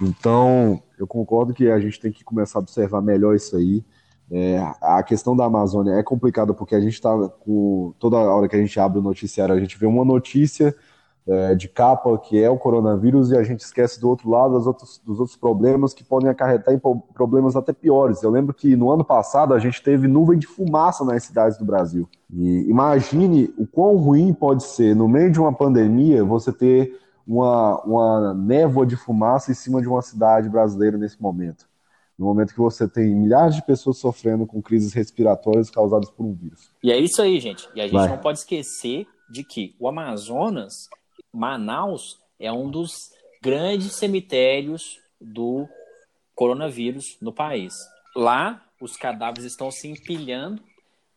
Então, 0.00 0.82
eu 0.98 1.06
concordo 1.06 1.52
que 1.52 1.70
a 1.70 1.78
gente 1.78 2.00
tem 2.00 2.10
que 2.10 2.24
começar 2.24 2.58
a 2.58 2.62
observar 2.62 3.00
melhor 3.00 3.34
isso 3.36 3.56
aí. 3.56 3.84
É, 4.30 4.58
a 4.80 5.02
questão 5.02 5.36
da 5.36 5.44
Amazônia 5.44 5.92
é 5.92 6.02
complicada 6.02 6.54
porque 6.54 6.74
a 6.74 6.80
gente 6.80 6.94
está 6.94 7.10
com 7.28 7.92
toda 7.98 8.16
hora 8.16 8.48
que 8.48 8.56
a 8.56 8.58
gente 8.58 8.80
abre 8.80 8.98
o 8.98 9.02
noticiário, 9.02 9.54
a 9.54 9.60
gente 9.60 9.78
vê 9.78 9.86
uma 9.86 10.04
notícia 10.04 10.74
é, 11.26 11.54
de 11.54 11.68
capa 11.68 12.18
que 12.18 12.42
é 12.42 12.50
o 12.50 12.58
coronavírus 12.58 13.30
e 13.30 13.36
a 13.36 13.42
gente 13.42 13.60
esquece 13.60 13.98
do 14.00 14.08
outro 14.08 14.28
lado 14.28 14.54
dos 14.54 14.66
outros, 14.66 15.00
dos 15.04 15.18
outros 15.18 15.36
problemas 15.36 15.94
que 15.94 16.04
podem 16.04 16.28
acarretar 16.28 16.74
em 16.74 16.80
problemas 17.14 17.56
até 17.56 17.72
piores. 17.72 18.22
Eu 18.22 18.30
lembro 18.30 18.52
que 18.52 18.76
no 18.76 18.90
ano 18.90 19.04
passado 19.04 19.54
a 19.54 19.58
gente 19.58 19.82
teve 19.82 20.06
nuvem 20.06 20.38
de 20.38 20.46
fumaça 20.46 21.04
nas 21.04 21.24
cidades 21.24 21.56
do 21.56 21.64
Brasil. 21.64 22.08
E 22.30 22.68
imagine 22.68 23.52
o 23.56 23.66
quão 23.66 23.96
ruim 23.96 24.34
pode 24.34 24.64
ser, 24.64 24.94
no 24.94 25.08
meio 25.08 25.30
de 25.30 25.40
uma 25.40 25.52
pandemia, 25.52 26.22
você 26.24 26.52
ter 26.52 27.00
uma, 27.26 27.80
uma 27.82 28.34
névoa 28.34 28.84
de 28.84 28.96
fumaça 28.96 29.50
em 29.50 29.54
cima 29.54 29.80
de 29.80 29.88
uma 29.88 30.02
cidade 30.02 30.48
brasileira 30.48 30.98
nesse 30.98 31.20
momento. 31.20 31.66
No 32.18 32.26
momento 32.26 32.52
que 32.52 32.60
você 32.60 32.86
tem 32.86 33.14
milhares 33.14 33.56
de 33.56 33.62
pessoas 33.64 33.98
sofrendo 33.98 34.46
com 34.46 34.62
crises 34.62 34.92
respiratórias 34.92 35.70
causadas 35.70 36.10
por 36.10 36.24
um 36.24 36.32
vírus. 36.32 36.70
E 36.82 36.92
é 36.92 36.98
isso 36.98 37.20
aí, 37.20 37.40
gente. 37.40 37.68
E 37.74 37.80
a 37.80 37.84
gente 37.84 37.94
Vai. 37.94 38.08
não 38.08 38.18
pode 38.18 38.38
esquecer 38.38 39.06
de 39.28 39.42
que 39.42 39.74
o 39.80 39.88
Amazonas 39.88 40.88
Manaus 41.34 42.18
é 42.38 42.50
um 42.50 42.70
dos 42.70 43.12
grandes 43.42 43.96
cemitérios 43.96 45.00
do 45.20 45.68
coronavírus 46.34 47.16
no 47.20 47.32
país. 47.32 47.74
Lá, 48.14 48.64
os 48.80 48.96
cadáveres 48.96 49.44
estão 49.44 49.70
se 49.70 49.88
empilhando 49.88 50.62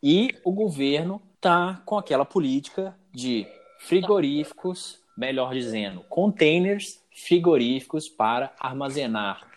e 0.02 0.36
o 0.44 0.52
governo 0.52 1.22
está 1.36 1.82
com 1.86 1.98
aquela 1.98 2.26
política 2.26 2.98
de 3.12 3.48
frigoríficos, 3.80 5.00
melhor 5.18 5.54
dizendo, 5.54 6.02
containers 6.10 7.02
frigoríficos 7.26 8.10
para 8.10 8.54
armazenar 8.60 9.48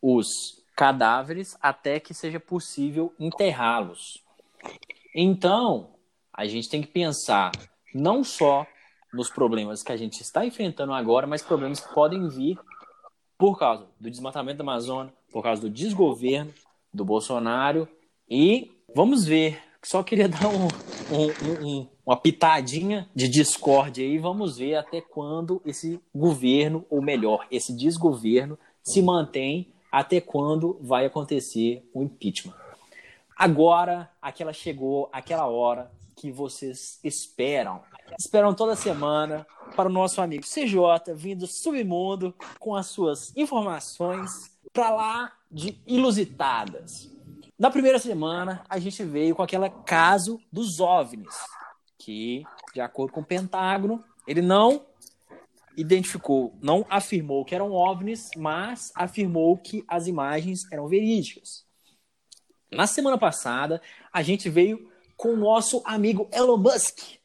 os 0.00 0.62
cadáveres 0.74 1.56
até 1.60 2.00
que 2.00 2.14
seja 2.14 2.40
possível 2.40 3.14
enterrá-los. 3.18 4.22
Então, 5.14 5.90
a 6.32 6.46
gente 6.46 6.68
tem 6.68 6.80
que 6.80 6.88
pensar 6.88 7.52
não 7.94 8.24
só 8.24 8.66
nos 9.12 9.30
problemas 9.30 9.82
que 9.82 9.92
a 9.92 9.96
gente 9.96 10.20
está 10.20 10.44
enfrentando 10.44 10.92
agora, 10.92 11.26
mas 11.26 11.42
problemas 11.42 11.80
que 11.80 11.92
podem 11.94 12.28
vir 12.28 12.58
por 13.36 13.58
causa 13.58 13.86
do 13.98 14.10
desmatamento 14.10 14.58
da 14.58 14.64
Amazônia, 14.64 15.12
por 15.32 15.42
causa 15.42 15.62
do 15.62 15.70
desgoverno 15.70 16.52
do 16.92 17.04
Bolsonaro. 17.04 17.88
E 18.28 18.70
vamos 18.94 19.24
ver. 19.24 19.62
Só 19.82 20.02
queria 20.02 20.28
dar 20.28 20.46
um, 20.48 20.68
um, 21.10 21.66
um, 21.66 21.88
uma 22.04 22.16
pitadinha 22.16 23.08
de 23.14 23.28
discórdia 23.28 24.04
aí. 24.04 24.18
Vamos 24.18 24.58
ver 24.58 24.74
até 24.74 25.00
quando 25.00 25.62
esse 25.64 25.98
governo, 26.14 26.84
ou 26.90 27.00
melhor, 27.00 27.46
esse 27.50 27.74
desgoverno, 27.74 28.58
se 28.82 29.00
mantém, 29.00 29.72
até 29.90 30.20
quando 30.20 30.78
vai 30.82 31.06
acontecer 31.06 31.88
o 31.94 32.02
impeachment. 32.02 32.54
Agora, 33.36 34.10
aquela 34.20 34.52
chegou, 34.52 35.08
aquela 35.10 35.46
hora 35.46 35.90
que 36.14 36.30
vocês 36.30 37.00
esperam 37.02 37.80
esperam 38.18 38.54
toda 38.54 38.76
semana 38.76 39.46
para 39.76 39.88
o 39.88 39.92
nosso 39.92 40.20
amigo 40.20 40.44
CJ 40.44 41.14
vindo 41.14 41.46
submundo 41.46 42.34
com 42.58 42.74
as 42.74 42.86
suas 42.86 43.34
informações 43.36 44.50
para 44.72 44.90
lá 44.90 45.32
de 45.50 45.80
ilusitadas. 45.86 47.10
Na 47.58 47.70
primeira 47.70 47.98
semana, 47.98 48.64
a 48.68 48.78
gente 48.78 49.04
veio 49.04 49.34
com 49.34 49.42
aquele 49.42 49.68
caso 49.84 50.40
dos 50.50 50.80
OVNIs, 50.80 51.36
que, 51.98 52.44
de 52.72 52.80
acordo 52.80 53.12
com 53.12 53.20
o 53.20 53.24
Pentágono, 53.24 54.02
ele 54.26 54.40
não 54.40 54.86
identificou, 55.76 56.56
não 56.60 56.86
afirmou 56.88 57.44
que 57.44 57.54
eram 57.54 57.72
OVNIs, 57.72 58.30
mas 58.36 58.90
afirmou 58.94 59.56
que 59.58 59.84
as 59.86 60.06
imagens 60.06 60.60
eram 60.72 60.88
verídicas. 60.88 61.64
Na 62.70 62.86
semana 62.86 63.18
passada, 63.18 63.82
a 64.12 64.22
gente 64.22 64.48
veio 64.48 64.90
com 65.16 65.34
o 65.34 65.36
nosso 65.36 65.82
amigo 65.84 66.28
Elon 66.32 66.56
Musk, 66.56 67.19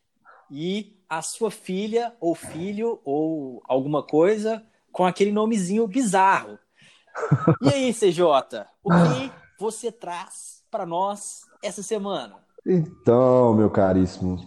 e 0.50 0.96
a 1.10 1.22
sua 1.22 1.52
filha 1.52 2.14
ou 2.20 2.36
filho 2.36 3.00
ou 3.04 3.62
alguma 3.68 4.04
coisa 4.04 4.64
com 4.92 5.06
aquele 5.06 5.32
nomezinho 5.32 5.88
bizarro. 5.88 6.58
E 7.62 7.70
aí, 7.70 7.94
CJ, 7.94 8.22
o 8.84 8.90
que 8.92 9.32
você 9.60 9.92
traz 9.92 10.64
para 10.70 10.86
nós 10.86 11.42
essa 11.64 11.82
semana? 11.84 12.36
Então, 12.66 13.54
meu 13.54 13.70
caríssimo, 13.70 14.38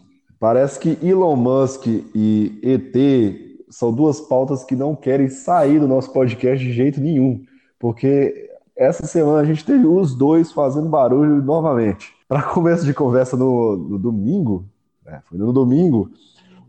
parece 0.40 0.78
que 0.78 0.98
Elon 1.06 1.36
Musk 1.36 1.86
e 1.86 2.60
ET 2.62 3.48
são 3.70 3.92
duas 3.92 4.20
pautas 4.20 4.64
que 4.64 4.74
não 4.74 4.96
querem 4.96 5.28
sair 5.28 5.78
do 5.78 5.88
nosso 5.88 6.12
podcast 6.12 6.64
de 6.64 6.72
jeito 6.72 7.00
nenhum, 7.00 7.44
porque 7.78 8.50
essa 8.76 9.06
semana 9.06 9.40
a 9.40 9.44
gente 9.44 9.64
teve 9.64 9.86
os 9.86 10.14
dois 10.14 10.52
fazendo 10.52 10.88
barulho 10.88 11.42
novamente. 11.42 12.14
Para 12.28 12.42
começo 12.54 12.84
de 12.84 12.94
conversa 12.94 13.36
no, 13.36 13.76
no 13.76 13.98
domingo, 13.98 14.64
é, 15.08 15.20
foi 15.24 15.38
no 15.38 15.52
domingo, 15.52 16.10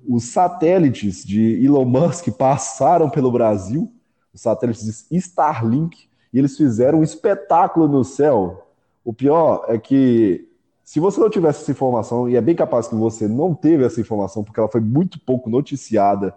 os 0.07 0.25
satélites 0.25 1.23
de 1.25 1.63
Elon 1.63 1.85
Musk 1.85 2.29
passaram 2.29 3.09
pelo 3.09 3.31
Brasil, 3.31 3.91
os 4.33 4.41
satélites 4.41 5.05
Starlink, 5.11 6.09
e 6.31 6.39
eles 6.39 6.55
fizeram 6.55 6.99
um 6.99 7.03
espetáculo 7.03 7.87
no 7.87 8.03
céu. 8.03 8.67
O 9.03 9.13
pior 9.13 9.65
é 9.67 9.77
que 9.77 10.47
se 10.83 10.99
você 10.99 11.19
não 11.19 11.29
tivesse 11.29 11.61
essa 11.61 11.71
informação, 11.71 12.27
e 12.27 12.35
é 12.35 12.41
bem 12.41 12.55
capaz 12.55 12.87
que 12.87 12.95
você 12.95 13.27
não 13.27 13.53
teve 13.53 13.85
essa 13.85 14.01
informação, 14.01 14.43
porque 14.43 14.59
ela 14.59 14.69
foi 14.69 14.81
muito 14.81 15.19
pouco 15.19 15.49
noticiada 15.49 16.33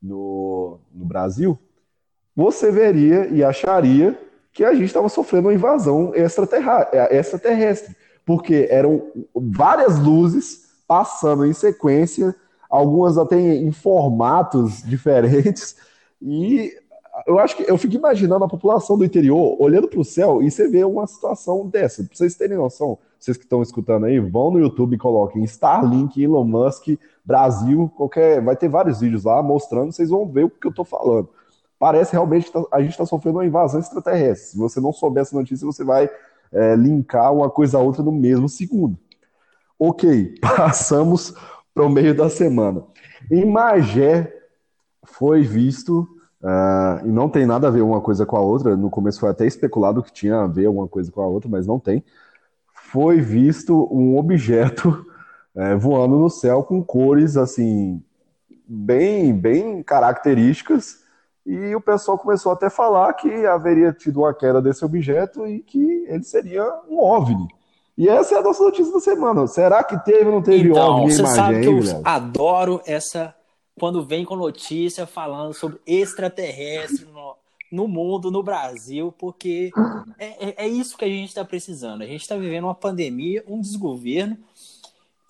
no, 0.00 0.78
no 0.94 1.04
Brasil, 1.04 1.58
você 2.34 2.70
veria 2.70 3.26
e 3.26 3.44
acharia 3.44 4.18
que 4.52 4.64
a 4.64 4.72
gente 4.72 4.86
estava 4.86 5.08
sofrendo 5.08 5.48
uma 5.48 5.54
invasão 5.54 6.12
extraterrestre, 6.14 7.94
porque 8.24 8.66
eram 8.70 9.10
várias 9.34 9.98
luzes 9.98 10.61
passando 10.92 11.46
em 11.46 11.54
sequência, 11.54 12.36
algumas 12.68 13.16
até 13.16 13.40
em 13.40 13.72
formatos 13.72 14.82
diferentes, 14.84 15.74
e 16.20 16.70
eu 17.26 17.38
acho 17.38 17.56
que 17.56 17.62
eu 17.70 17.78
fico 17.78 17.94
imaginando 17.94 18.44
a 18.44 18.48
população 18.48 18.98
do 18.98 19.04
interior 19.04 19.56
olhando 19.58 19.88
para 19.88 20.00
o 20.00 20.04
céu 20.04 20.42
e 20.42 20.50
você 20.50 20.68
vê 20.68 20.84
uma 20.84 21.06
situação 21.06 21.66
dessa. 21.66 22.04
Para 22.04 22.14
vocês 22.14 22.34
terem 22.34 22.58
noção, 22.58 22.98
vocês 23.18 23.38
que 23.38 23.44
estão 23.44 23.62
escutando 23.62 24.04
aí, 24.04 24.20
vão 24.20 24.50
no 24.50 24.58
YouTube 24.58 24.94
e 24.94 24.98
coloquem 24.98 25.44
Starlink, 25.44 26.22
Elon 26.22 26.44
Musk, 26.44 26.88
Brasil, 27.24 27.90
qualquer. 27.96 28.42
Vai 28.42 28.56
ter 28.56 28.68
vários 28.68 29.00
vídeos 29.00 29.24
lá 29.24 29.42
mostrando, 29.42 29.92
vocês 29.92 30.10
vão 30.10 30.26
ver 30.26 30.44
o 30.44 30.50
que 30.50 30.66
eu 30.66 30.70
estou 30.70 30.84
falando. 30.84 31.28
Parece 31.78 32.12
realmente 32.12 32.46
que 32.46 32.52
tá, 32.52 32.62
a 32.70 32.80
gente 32.80 32.90
está 32.90 33.06
sofrendo 33.06 33.38
uma 33.38 33.46
invasão 33.46 33.80
extraterrestre. 33.80 34.50
Se 34.50 34.58
você 34.58 34.78
não 34.78 34.92
souber 34.92 35.22
essa 35.22 35.36
notícia, 35.36 35.66
você 35.66 35.84
vai 35.84 36.10
é, 36.52 36.76
linkar 36.76 37.32
uma 37.32 37.48
coisa 37.48 37.78
a 37.78 37.80
outra 37.80 38.02
no 38.02 38.12
mesmo 38.12 38.46
segundo. 38.46 38.98
Ok, 39.84 40.36
passamos 40.40 41.34
para 41.74 41.84
o 41.84 41.88
meio 41.88 42.14
da 42.14 42.30
semana. 42.30 42.84
Em 43.28 43.44
Magé 43.44 44.32
foi 45.02 45.42
visto, 45.42 46.08
uh, 46.40 47.04
e 47.04 47.08
não 47.08 47.28
tem 47.28 47.44
nada 47.44 47.66
a 47.66 47.70
ver 47.70 47.82
uma 47.82 48.00
coisa 48.00 48.24
com 48.24 48.36
a 48.36 48.40
outra, 48.40 48.76
no 48.76 48.88
começo 48.88 49.18
foi 49.18 49.30
até 49.30 49.44
especulado 49.44 50.00
que 50.00 50.12
tinha 50.12 50.42
a 50.42 50.46
ver 50.46 50.68
uma 50.68 50.86
coisa 50.86 51.10
com 51.10 51.20
a 51.20 51.26
outra, 51.26 51.50
mas 51.50 51.66
não 51.66 51.80
tem 51.80 52.04
foi 52.92 53.20
visto 53.20 53.88
um 53.90 54.16
objeto 54.16 55.04
é, 55.56 55.74
voando 55.76 56.16
no 56.16 56.30
céu 56.30 56.62
com 56.62 56.84
cores 56.84 57.36
assim 57.36 58.00
bem 58.68 59.34
bem 59.34 59.82
características 59.82 61.02
e 61.44 61.74
o 61.74 61.80
pessoal 61.80 62.16
começou 62.16 62.52
até 62.52 62.66
a 62.66 62.70
falar 62.70 63.12
que 63.14 63.46
haveria 63.46 63.92
tido 63.92 64.20
uma 64.20 64.32
queda 64.32 64.62
desse 64.62 64.84
objeto 64.84 65.44
e 65.44 65.58
que 65.58 66.04
ele 66.06 66.22
seria 66.22 66.62
um 66.88 67.00
OVNI. 67.00 67.61
E 68.02 68.08
essa 68.08 68.34
é 68.34 68.38
a 68.38 68.42
nossa 68.42 68.64
notícia 68.64 68.92
da 68.92 68.98
semana. 68.98 69.46
Será 69.46 69.84
que 69.84 69.96
teve 70.04 70.24
ou 70.24 70.32
não 70.32 70.42
teve 70.42 70.70
então, 70.70 71.02
OVNI 71.02 71.12
você 71.12 71.24
sabe 71.24 71.60
que 71.60 71.68
eu 71.68 72.00
adoro 72.02 72.82
essa 72.84 73.32
quando 73.78 74.04
vem 74.04 74.24
com 74.24 74.34
notícia 74.34 75.06
falando 75.06 75.54
sobre 75.54 75.78
extraterrestre 75.86 77.04
no, 77.04 77.36
no 77.70 77.86
mundo, 77.86 78.28
no 78.28 78.42
Brasil, 78.42 79.14
porque 79.16 79.70
é, 80.18 80.48
é, 80.48 80.54
é 80.64 80.68
isso 80.68 80.98
que 80.98 81.04
a 81.04 81.08
gente 81.08 81.28
está 81.28 81.44
precisando. 81.44 82.02
A 82.02 82.06
gente 82.06 82.22
está 82.22 82.36
vivendo 82.36 82.64
uma 82.64 82.74
pandemia, 82.74 83.44
um 83.46 83.60
desgoverno, 83.60 84.36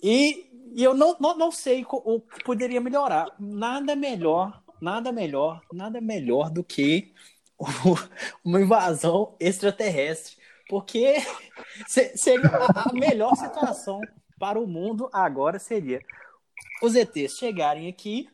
e, 0.02 0.46
e 0.74 0.82
eu 0.82 0.94
não, 0.94 1.14
não, 1.20 1.36
não 1.36 1.50
sei 1.52 1.84
o 1.86 2.20
que 2.20 2.42
poderia 2.42 2.80
melhorar. 2.80 3.34
Nada 3.38 3.94
melhor, 3.94 4.62
nada 4.80 5.12
melhor, 5.12 5.60
nada 5.70 6.00
melhor 6.00 6.48
do 6.48 6.64
que 6.64 7.12
uma 8.42 8.62
invasão 8.62 9.34
extraterrestre, 9.38 10.40
porque 10.72 11.16
seria 12.16 12.48
a 12.48 12.90
melhor 12.94 13.36
situação 13.36 14.00
para 14.38 14.58
o 14.58 14.66
mundo 14.66 15.06
agora 15.12 15.58
seria 15.58 16.00
os 16.82 16.94
ETs 16.94 17.36
chegarem 17.36 17.90
aqui 17.90 18.26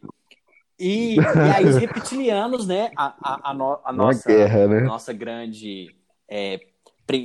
e, 0.79 1.17
e 1.17 1.21
aí 1.57 1.67
os 1.67 1.75
reptilianos, 1.83 2.65
né? 2.65 2.93
A, 2.97 3.07
a, 3.21 3.51
a, 3.51 3.55
no, 3.55 3.81
a 3.85 3.93
nossa, 3.93 4.29
guerra, 4.29 4.69
né? 4.69 4.81
nossa 4.83 5.13
grande 5.13 5.93
é, 6.29 6.61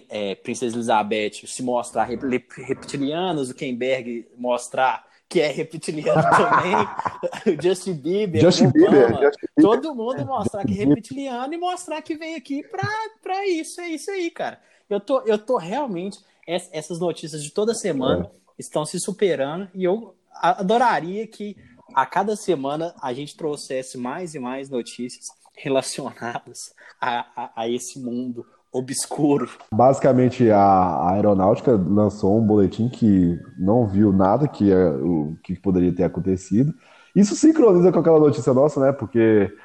é, 0.10 0.34
Princesa 0.34 0.76
Elizabeth 0.76 1.46
se 1.46 1.62
mostrar 1.62 2.06
reptilianos, 2.06 3.52
o 3.52 3.54
Kenberg 3.54 4.28
mostrar 4.36 5.06
que 5.30 5.40
é 5.42 5.48
reptiliano 5.48 6.22
também, 6.36 7.56
o 7.56 7.62
Justin 7.62 7.94
Bieber, 7.94 8.42
Justin 8.42 8.72
Bieber, 8.72 9.06
Obama, 9.06 9.22
Justin 9.22 9.46
Bieber. 9.56 9.72
todo 9.72 9.96
mundo 9.96 10.26
mostrar 10.26 10.66
que 10.66 10.82
é 10.82 10.86
reptiliano 10.86 11.54
e 11.54 11.58
mostrar 11.58 12.02
que 12.02 12.16
veio 12.16 12.36
aqui 12.38 12.64
para 12.64 13.48
isso, 13.48 13.80
é 13.80 13.90
isso 13.90 14.10
aí, 14.10 14.32
cara. 14.32 14.60
Eu 14.90 15.00
tô, 15.00 15.22
eu 15.22 15.38
tô 15.38 15.58
realmente, 15.58 16.20
essas 16.48 17.00
notícias 17.00 17.44
de 17.44 17.52
toda 17.52 17.74
semana 17.74 18.26
é. 18.26 18.30
estão 18.60 18.86
se 18.86 19.00
superando 19.00 19.70
e 19.74 19.84
eu 19.84 20.16
adoraria 20.42 21.26
que 21.28 21.56
a 21.94 22.06
cada 22.06 22.36
semana 22.36 22.94
a 23.02 23.14
gente 23.14 23.38
trouxesse 23.38 23.98
mais 23.98 24.34
e 24.36 24.40
mais 24.40 24.70
notícias 24.70 25.28
relacionadas 25.56 26.74
a, 27.00 27.26
a, 27.36 27.52
a 27.56 27.70
esse 27.70 28.00
mundo 28.00 28.46
obscuro. 28.72 29.48
Basicamente, 29.72 30.50
a, 30.50 31.12
aeronáutica 31.12 31.72
lançou 31.72 32.40
um 32.40 32.46
boletim 32.46 32.90
que 32.90 33.40
não 33.58 33.86
viu 33.88 34.12
nada 34.12 34.48
que, 34.48 34.72
é, 34.72 34.90
o, 34.90 35.38
que 35.44 35.56
poderia 35.60 35.94
ter 35.94 36.04
acontecido. 36.04 36.74
Isso 37.16 37.36
sincroniza 37.36 37.92
com 37.92 38.00
aquela 38.00 38.20
notícia 38.20 38.52
nossa, 38.54 38.80
né? 38.80 38.92
Porque 38.92 39.56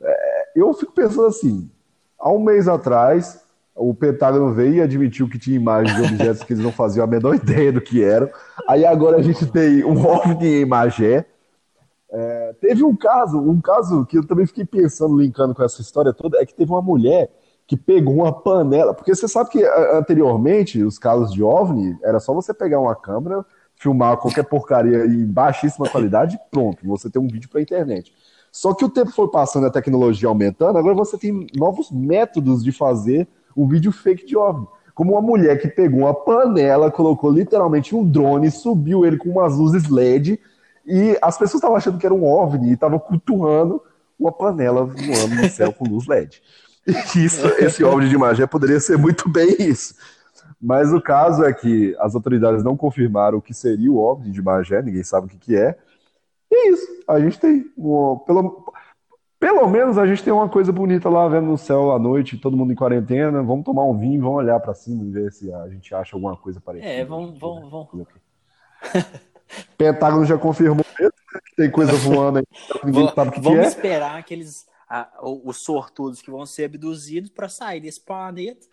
é, 0.00 0.52
eu 0.54 0.72
fico 0.74 0.92
pensando 0.92 1.26
assim: 1.26 1.70
há 2.18 2.30
um 2.30 2.44
mês 2.44 2.68
atrás, 2.68 3.42
o 3.78 3.94
Pentágono 3.94 4.52
veio 4.52 4.74
e 4.74 4.80
admitiu 4.80 5.28
que 5.28 5.38
tinha 5.38 5.56
imagens 5.56 5.96
de 5.96 6.14
objetos 6.14 6.42
que 6.42 6.52
eles 6.52 6.64
não 6.64 6.72
faziam 6.72 7.04
a 7.04 7.06
menor 7.06 7.34
ideia 7.36 7.72
do 7.72 7.80
que 7.80 8.02
eram. 8.02 8.28
Aí 8.66 8.84
agora 8.84 9.18
a 9.18 9.22
gente 9.22 9.46
tem 9.46 9.84
um 9.84 9.96
OVNI 10.04 10.62
em 10.62 10.66
Magé 10.66 11.26
é, 12.10 12.54
teve 12.60 12.82
um 12.82 12.96
caso, 12.96 13.38
um 13.38 13.60
caso 13.60 14.06
que 14.06 14.16
eu 14.16 14.26
também 14.26 14.46
fiquei 14.46 14.64
pensando, 14.64 15.18
linkando 15.18 15.54
com 15.54 15.62
essa 15.62 15.80
história 15.82 16.12
toda, 16.12 16.40
é 16.40 16.46
que 16.46 16.54
teve 16.54 16.70
uma 16.70 16.80
mulher 16.80 17.30
que 17.66 17.76
pegou 17.76 18.14
uma 18.14 18.32
panela, 18.32 18.94
porque 18.94 19.14
você 19.14 19.28
sabe 19.28 19.50
que 19.50 19.62
anteriormente, 19.92 20.82
os 20.82 20.98
casos 20.98 21.30
de 21.30 21.42
OVNI, 21.42 21.98
era 22.02 22.18
só 22.18 22.32
você 22.32 22.54
pegar 22.54 22.80
uma 22.80 22.96
câmera, 22.96 23.44
filmar 23.76 24.16
qualquer 24.16 24.44
porcaria 24.44 25.04
em 25.04 25.26
baixíssima 25.26 25.88
qualidade 25.88 26.36
e 26.36 26.50
pronto, 26.50 26.78
você 26.86 27.10
tem 27.10 27.20
um 27.20 27.28
vídeo 27.28 27.50
para 27.50 27.60
internet. 27.60 28.14
Só 28.50 28.72
que 28.72 28.86
o 28.86 28.88
tempo 28.88 29.10
foi 29.10 29.30
passando, 29.30 29.66
a 29.66 29.70
tecnologia 29.70 30.28
aumentando, 30.28 30.78
agora 30.78 30.94
você 30.94 31.18
tem 31.18 31.46
novos 31.54 31.90
métodos 31.90 32.64
de 32.64 32.72
fazer 32.72 33.28
um 33.58 33.66
vídeo 33.66 33.90
fake 33.90 34.24
de 34.24 34.36
OVNI. 34.36 34.66
Como 34.94 35.12
uma 35.12 35.20
mulher 35.20 35.60
que 35.60 35.68
pegou 35.68 36.00
uma 36.00 36.14
panela, 36.14 36.90
colocou 36.90 37.30
literalmente 37.30 37.94
um 37.94 38.08
drone, 38.08 38.50
subiu 38.50 39.04
ele 39.04 39.16
com 39.16 39.30
umas 39.30 39.56
luzes 39.56 39.88
LED 39.88 40.40
e 40.86 41.18
as 41.20 41.36
pessoas 41.36 41.56
estavam 41.56 41.76
achando 41.76 41.98
que 41.98 42.06
era 42.06 42.14
um 42.14 42.24
OVNI 42.24 42.70
e 42.70 42.72
estavam 42.72 42.98
cultuando 42.98 43.82
uma 44.18 44.32
panela 44.32 44.84
voando 44.84 45.34
no 45.42 45.48
céu 45.50 45.72
com 45.72 45.88
luz 45.88 46.06
LED. 46.06 46.42
Isso, 47.14 47.46
esse 47.58 47.84
OVNI 47.84 48.08
de 48.08 48.16
Magé 48.16 48.46
poderia 48.46 48.80
ser 48.80 48.96
muito 48.96 49.28
bem 49.28 49.54
isso. 49.58 49.94
Mas 50.58 50.90
o 50.90 51.02
caso 51.02 51.44
é 51.44 51.52
que 51.52 51.94
as 52.00 52.14
autoridades 52.14 52.64
não 52.64 52.78
confirmaram 52.78 53.36
o 53.36 53.42
que 53.42 53.52
seria 53.52 53.92
o 53.92 53.98
OVNI 53.98 54.30
de 54.30 54.40
Magé, 54.40 54.80
ninguém 54.80 55.02
sabe 55.02 55.26
o 55.26 55.28
que, 55.28 55.36
que 55.36 55.54
é. 55.54 55.76
E 56.50 56.54
é 56.54 56.70
isso. 56.70 56.86
A 57.06 57.20
gente 57.20 57.38
tem. 57.38 57.70
Um, 57.76 58.18
pelo, 58.26 58.72
pelo 59.38 59.68
menos 59.68 59.96
a 59.96 60.06
gente 60.06 60.22
tem 60.22 60.32
uma 60.32 60.48
coisa 60.48 60.72
bonita 60.72 61.08
lá 61.08 61.28
vendo 61.28 61.46
no 61.46 61.58
céu 61.58 61.92
à 61.92 61.98
noite, 61.98 62.36
todo 62.36 62.56
mundo 62.56 62.72
em 62.72 62.76
quarentena. 62.76 63.42
Vamos 63.42 63.64
tomar 63.64 63.84
um 63.84 63.96
vinho, 63.96 64.20
vamos 64.20 64.38
olhar 64.38 64.58
para 64.58 64.74
cima 64.74 65.04
e 65.04 65.10
ver 65.10 65.32
se 65.32 65.52
a 65.52 65.68
gente 65.68 65.94
acha 65.94 66.16
alguma 66.16 66.36
coisa 66.36 66.60
parecida. 66.60 66.90
É, 66.90 67.04
vamos. 67.04 67.38
vamos, 67.38 67.70
vamos. 67.70 67.88
Pentágono 69.78 70.24
já 70.24 70.36
confirmou 70.36 70.84
mesmo, 70.98 71.14
né, 71.32 71.40
que 71.44 71.56
tem 71.56 71.70
coisa 71.70 71.92
voando 71.92 72.38
aí. 72.38 72.44
Ninguém 72.84 73.08
sabe 73.14 73.30
o 73.30 73.32
que, 73.32 73.40
Vamos 73.40 73.58
que 73.60 73.64
é. 73.64 73.68
esperar 73.68 74.18
aqueles 74.18 74.66
a, 74.88 75.08
os 75.22 75.58
sortudos 75.58 76.20
que 76.20 76.30
vão 76.30 76.44
ser 76.44 76.64
abduzidos 76.64 77.30
para 77.30 77.48
sair 77.48 77.80
desse 77.80 78.00
planeta 78.00 78.66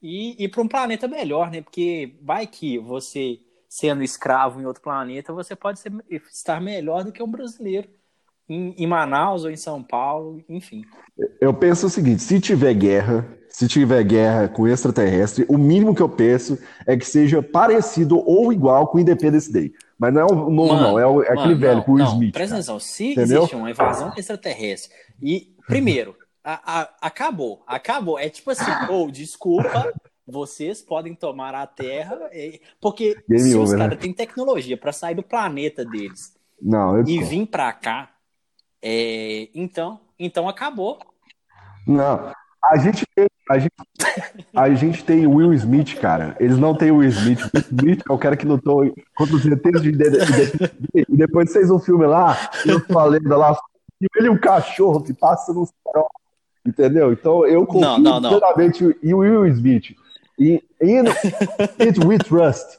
e 0.00 0.42
ir 0.42 0.48
para 0.48 0.62
um 0.62 0.68
planeta 0.68 1.08
melhor, 1.08 1.50
né? 1.50 1.62
Porque 1.62 2.16
vai 2.22 2.46
que 2.46 2.78
você, 2.78 3.40
sendo 3.68 4.02
escravo 4.02 4.60
em 4.60 4.66
outro 4.66 4.82
planeta, 4.82 5.32
você 5.32 5.54
pode 5.56 5.80
ser, 5.80 5.92
estar 6.08 6.60
melhor 6.60 7.04
do 7.04 7.12
que 7.12 7.22
um 7.22 7.30
brasileiro 7.30 7.88
em, 8.48 8.74
em 8.76 8.86
Manaus 8.86 9.44
ou 9.44 9.50
em 9.50 9.56
São 9.56 9.82
Paulo, 9.82 10.42
enfim. 10.48 10.82
Eu 11.40 11.54
penso 11.54 11.86
o 11.86 11.90
seguinte: 11.90 12.22
se 12.22 12.40
tiver 12.40 12.74
guerra, 12.74 13.26
se 13.48 13.68
tiver 13.68 14.02
guerra 14.04 14.48
com 14.48 14.66
extraterrestre, 14.66 15.44
o 15.48 15.58
mínimo 15.58 15.94
que 15.94 16.02
eu 16.02 16.08
penso 16.08 16.58
é 16.86 16.96
que 16.96 17.06
seja 17.06 17.42
parecido 17.42 18.18
ou 18.26 18.52
igual 18.52 18.88
com 18.88 18.98
Independence 18.98 19.52
Day. 19.52 19.72
Mas 19.98 20.12
não 20.12 20.20
é 20.20 20.24
o 20.24 20.50
novo, 20.50 20.74
mano, 20.74 20.80
não, 20.80 20.98
é, 20.98 21.06
o, 21.06 21.22
é 21.22 21.28
mano, 21.28 21.40
aquele 21.40 21.54
velho 21.54 21.82
com 21.84 21.92
o 21.92 22.02
Smith. 22.02 22.32
Presta 22.32 22.56
atenção, 22.56 22.80
se 22.80 23.12
Entendeu? 23.12 23.38
existe 23.38 23.56
uma 23.56 23.70
invasão 23.70 24.12
extraterrestre 24.16 24.92
e, 25.22 25.54
primeiro, 25.66 26.16
a, 26.42 26.80
a, 26.80 26.88
acabou, 27.00 27.62
acabou. 27.66 28.18
É 28.18 28.28
tipo 28.28 28.50
assim, 28.50 28.64
ou 28.90 29.06
oh, 29.06 29.10
desculpa, 29.10 29.92
vocês 30.26 30.80
podem 30.82 31.14
tomar 31.14 31.54
a 31.54 31.66
Terra, 31.66 32.18
porque 32.80 33.16
Game 33.28 33.42
se 33.42 33.54
over, 33.54 33.64
os 33.64 33.74
caras 33.74 33.96
né? 33.96 34.00
têm 34.00 34.12
tecnologia 34.12 34.76
para 34.76 34.92
sair 34.92 35.14
do 35.14 35.22
planeta 35.22 35.84
deles 35.84 36.34
não, 36.60 37.00
e 37.06 37.22
vir 37.22 37.46
para 37.46 37.72
cá, 37.72 38.11
É, 38.82 39.48
então, 39.54 40.00
então 40.18 40.48
acabou. 40.48 40.98
Não. 41.86 42.32
A 42.64 42.76
gente 42.76 43.04
tem, 43.14 43.26
a 43.50 43.58
gente, 43.58 43.72
a 44.54 44.70
gente 44.74 45.04
tem 45.04 45.26
Will 45.26 45.52
Smith, 45.54 45.98
cara. 46.00 46.36
Eles 46.38 46.58
não 46.58 46.74
têm 46.74 46.90
Will 46.90 47.08
Smith. 47.08 47.40
Will 47.54 47.64
Smith 47.70 48.02
é 48.08 48.12
o 48.12 48.18
cara 48.18 48.36
que 48.36 48.46
lutou 48.46 48.82
contra 49.16 49.36
os 49.36 49.44
ETs 49.44 49.82
de, 49.82 49.92
de, 49.92 50.08
e 50.94 51.16
depois 51.16 51.52
fez 51.52 51.70
um 51.70 51.78
filme 51.78 52.06
lá, 52.06 52.50
eu 52.66 52.80
falei 52.80 53.20
lá, 53.24 53.56
e 54.00 54.06
ele 54.16 54.28
é 54.28 54.30
um 54.30 54.38
cachorro 54.38 55.02
que 55.02 55.12
passa 55.12 55.52
no 55.52 55.68
farol. 55.84 56.08
Entendeu? 56.64 57.12
Então 57.12 57.44
eu 57.44 57.66
confio 57.66 57.80
não, 57.80 57.98
não, 57.98 58.20
não. 58.20 58.38
plenamente 58.38 58.96
em 59.02 59.14
Will 59.14 59.46
Smith. 59.48 59.96
E 60.38 60.62
in 60.80 61.04
it 61.80 62.00
we 62.04 62.18
trust. 62.18 62.78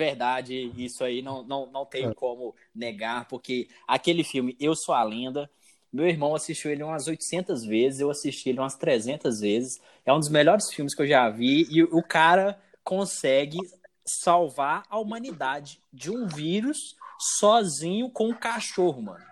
Verdade, 0.00 0.72
isso 0.76 1.04
aí 1.04 1.20
não, 1.20 1.42
não, 1.42 1.66
não 1.70 1.84
tenho 1.84 2.14
como 2.14 2.54
negar, 2.74 3.28
porque 3.28 3.68
aquele 3.86 4.24
filme 4.24 4.56
Eu 4.58 4.74
Sou 4.74 4.94
a 4.94 5.02
Lenda 5.02 5.50
meu 5.92 6.06
irmão 6.06 6.34
assistiu 6.34 6.70
ele 6.70 6.84
umas 6.84 7.08
800 7.08 7.64
vezes, 7.64 8.00
eu 8.00 8.10
assisti 8.10 8.48
ele 8.48 8.60
umas 8.60 8.76
300 8.76 9.40
vezes. 9.40 9.80
É 10.06 10.12
um 10.12 10.20
dos 10.20 10.28
melhores 10.28 10.70
filmes 10.70 10.94
que 10.94 11.02
eu 11.02 11.06
já 11.06 11.28
vi 11.28 11.66
e 11.68 11.82
o 11.82 12.02
cara 12.02 12.60
consegue 12.84 13.58
salvar 14.06 14.84
a 14.88 14.98
humanidade 14.98 15.80
de 15.92 16.10
um 16.10 16.28
vírus 16.28 16.96
sozinho 17.18 18.08
com 18.08 18.28
um 18.28 18.34
cachorro, 18.34 19.02
mano. 19.02 19.24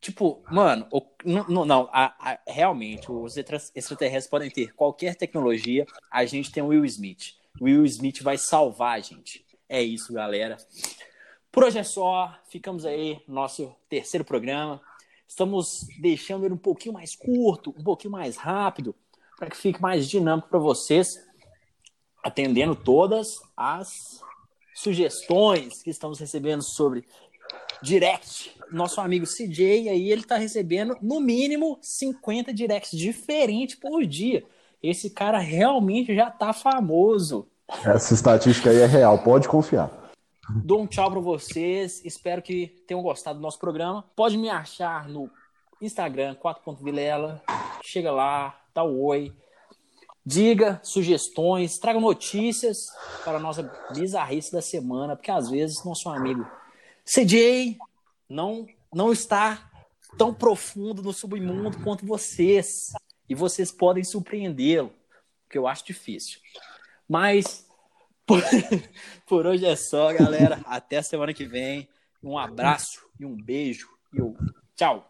Tipo, 0.00 0.42
mano, 0.50 0.86
o, 0.90 1.00
não, 1.24 1.64
não 1.64 1.88
a, 1.92 2.14
a, 2.18 2.38
realmente, 2.46 3.10
os 3.10 3.36
extraterrestres 3.36 4.26
podem 4.26 4.50
ter 4.50 4.74
qualquer 4.74 5.14
tecnologia, 5.14 5.86
a 6.10 6.24
gente 6.24 6.50
tem 6.50 6.62
o 6.62 6.68
Will 6.68 6.84
Smith. 6.84 7.36
O 7.60 7.64
Will 7.64 7.86
Smith 7.86 8.20
vai 8.20 8.36
salvar 8.36 8.98
a 8.98 9.00
gente. 9.00 9.46
É 9.72 9.80
isso, 9.82 10.12
galera. 10.12 10.58
Por 11.50 11.64
hoje 11.64 11.78
é 11.78 11.82
só, 11.82 12.30
ficamos 12.50 12.84
aí 12.84 13.22
no 13.26 13.36
nosso 13.36 13.74
terceiro 13.88 14.22
programa. 14.22 14.82
Estamos 15.26 15.88
deixando 15.98 16.44
ele 16.44 16.52
um 16.52 16.58
pouquinho 16.58 16.92
mais 16.92 17.16
curto, 17.16 17.70
um 17.70 17.82
pouquinho 17.82 18.12
mais 18.12 18.36
rápido, 18.36 18.94
para 19.38 19.48
que 19.48 19.56
fique 19.56 19.80
mais 19.80 20.06
dinâmico 20.06 20.50
para 20.50 20.58
vocês, 20.58 21.26
atendendo 22.22 22.76
todas 22.76 23.40
as 23.56 24.20
sugestões 24.74 25.82
que 25.82 25.88
estamos 25.88 26.18
recebendo 26.18 26.62
sobre 26.62 27.06
direct. 27.80 28.54
Nosso 28.70 29.00
amigo 29.00 29.24
CJ 29.24 29.88
aí, 29.88 30.12
ele 30.12 30.20
está 30.20 30.36
recebendo 30.36 30.98
no 31.00 31.18
mínimo 31.18 31.78
50 31.80 32.52
directs 32.52 32.90
diferentes 32.90 33.76
por 33.76 34.04
dia. 34.04 34.44
Esse 34.82 35.08
cara 35.08 35.38
realmente 35.38 36.14
já 36.14 36.28
está 36.28 36.52
famoso. 36.52 37.48
Essa 37.84 38.14
estatística 38.14 38.70
aí 38.70 38.78
é 38.78 38.86
real, 38.86 39.18
pode 39.18 39.48
confiar. 39.48 39.90
Dou 40.64 40.82
um 40.82 40.86
tchau 40.86 41.10
para 41.10 41.20
vocês. 41.20 42.04
Espero 42.04 42.42
que 42.42 42.66
tenham 42.86 43.02
gostado 43.02 43.38
do 43.38 43.42
nosso 43.42 43.58
programa. 43.58 44.04
Pode 44.14 44.36
me 44.36 44.50
achar 44.50 45.08
no 45.08 45.30
Instagram, 45.80 46.34
4.vilela. 46.34 47.42
Chega 47.82 48.10
lá, 48.10 48.60
dá 48.74 48.82
o 48.82 49.04
oi. 49.04 49.32
Diga 50.24 50.80
sugestões, 50.84 51.78
traga 51.78 51.98
notícias 51.98 52.86
para 53.24 53.38
a 53.38 53.40
nossa 53.40 53.62
bizarrice 53.92 54.52
da 54.52 54.62
semana, 54.62 55.16
porque 55.16 55.32
às 55.32 55.50
vezes 55.50 55.84
nosso 55.84 56.08
amigo 56.08 56.46
CJ 57.04 57.76
não, 58.28 58.66
não 58.92 59.12
está 59.12 59.68
tão 60.16 60.32
profundo 60.32 61.02
no 61.02 61.12
submundo 61.12 61.78
quanto 61.82 62.06
vocês. 62.06 62.92
E 63.28 63.34
vocês 63.34 63.72
podem 63.72 64.04
surpreendê-lo, 64.04 64.92
que 65.48 65.56
eu 65.56 65.66
acho 65.66 65.86
difícil. 65.86 66.38
Mas 67.12 67.66
por, 68.26 68.42
por 69.26 69.46
hoje 69.46 69.66
é 69.66 69.76
só, 69.76 70.14
galera. 70.14 70.62
Até 70.64 71.02
semana 71.02 71.34
que 71.34 71.44
vem. 71.44 71.86
Um 72.22 72.38
abraço 72.38 73.06
e 73.20 73.26
um 73.26 73.36
beijo. 73.36 73.86
E 74.14 74.22
um 74.22 74.34
tchau. 74.74 75.06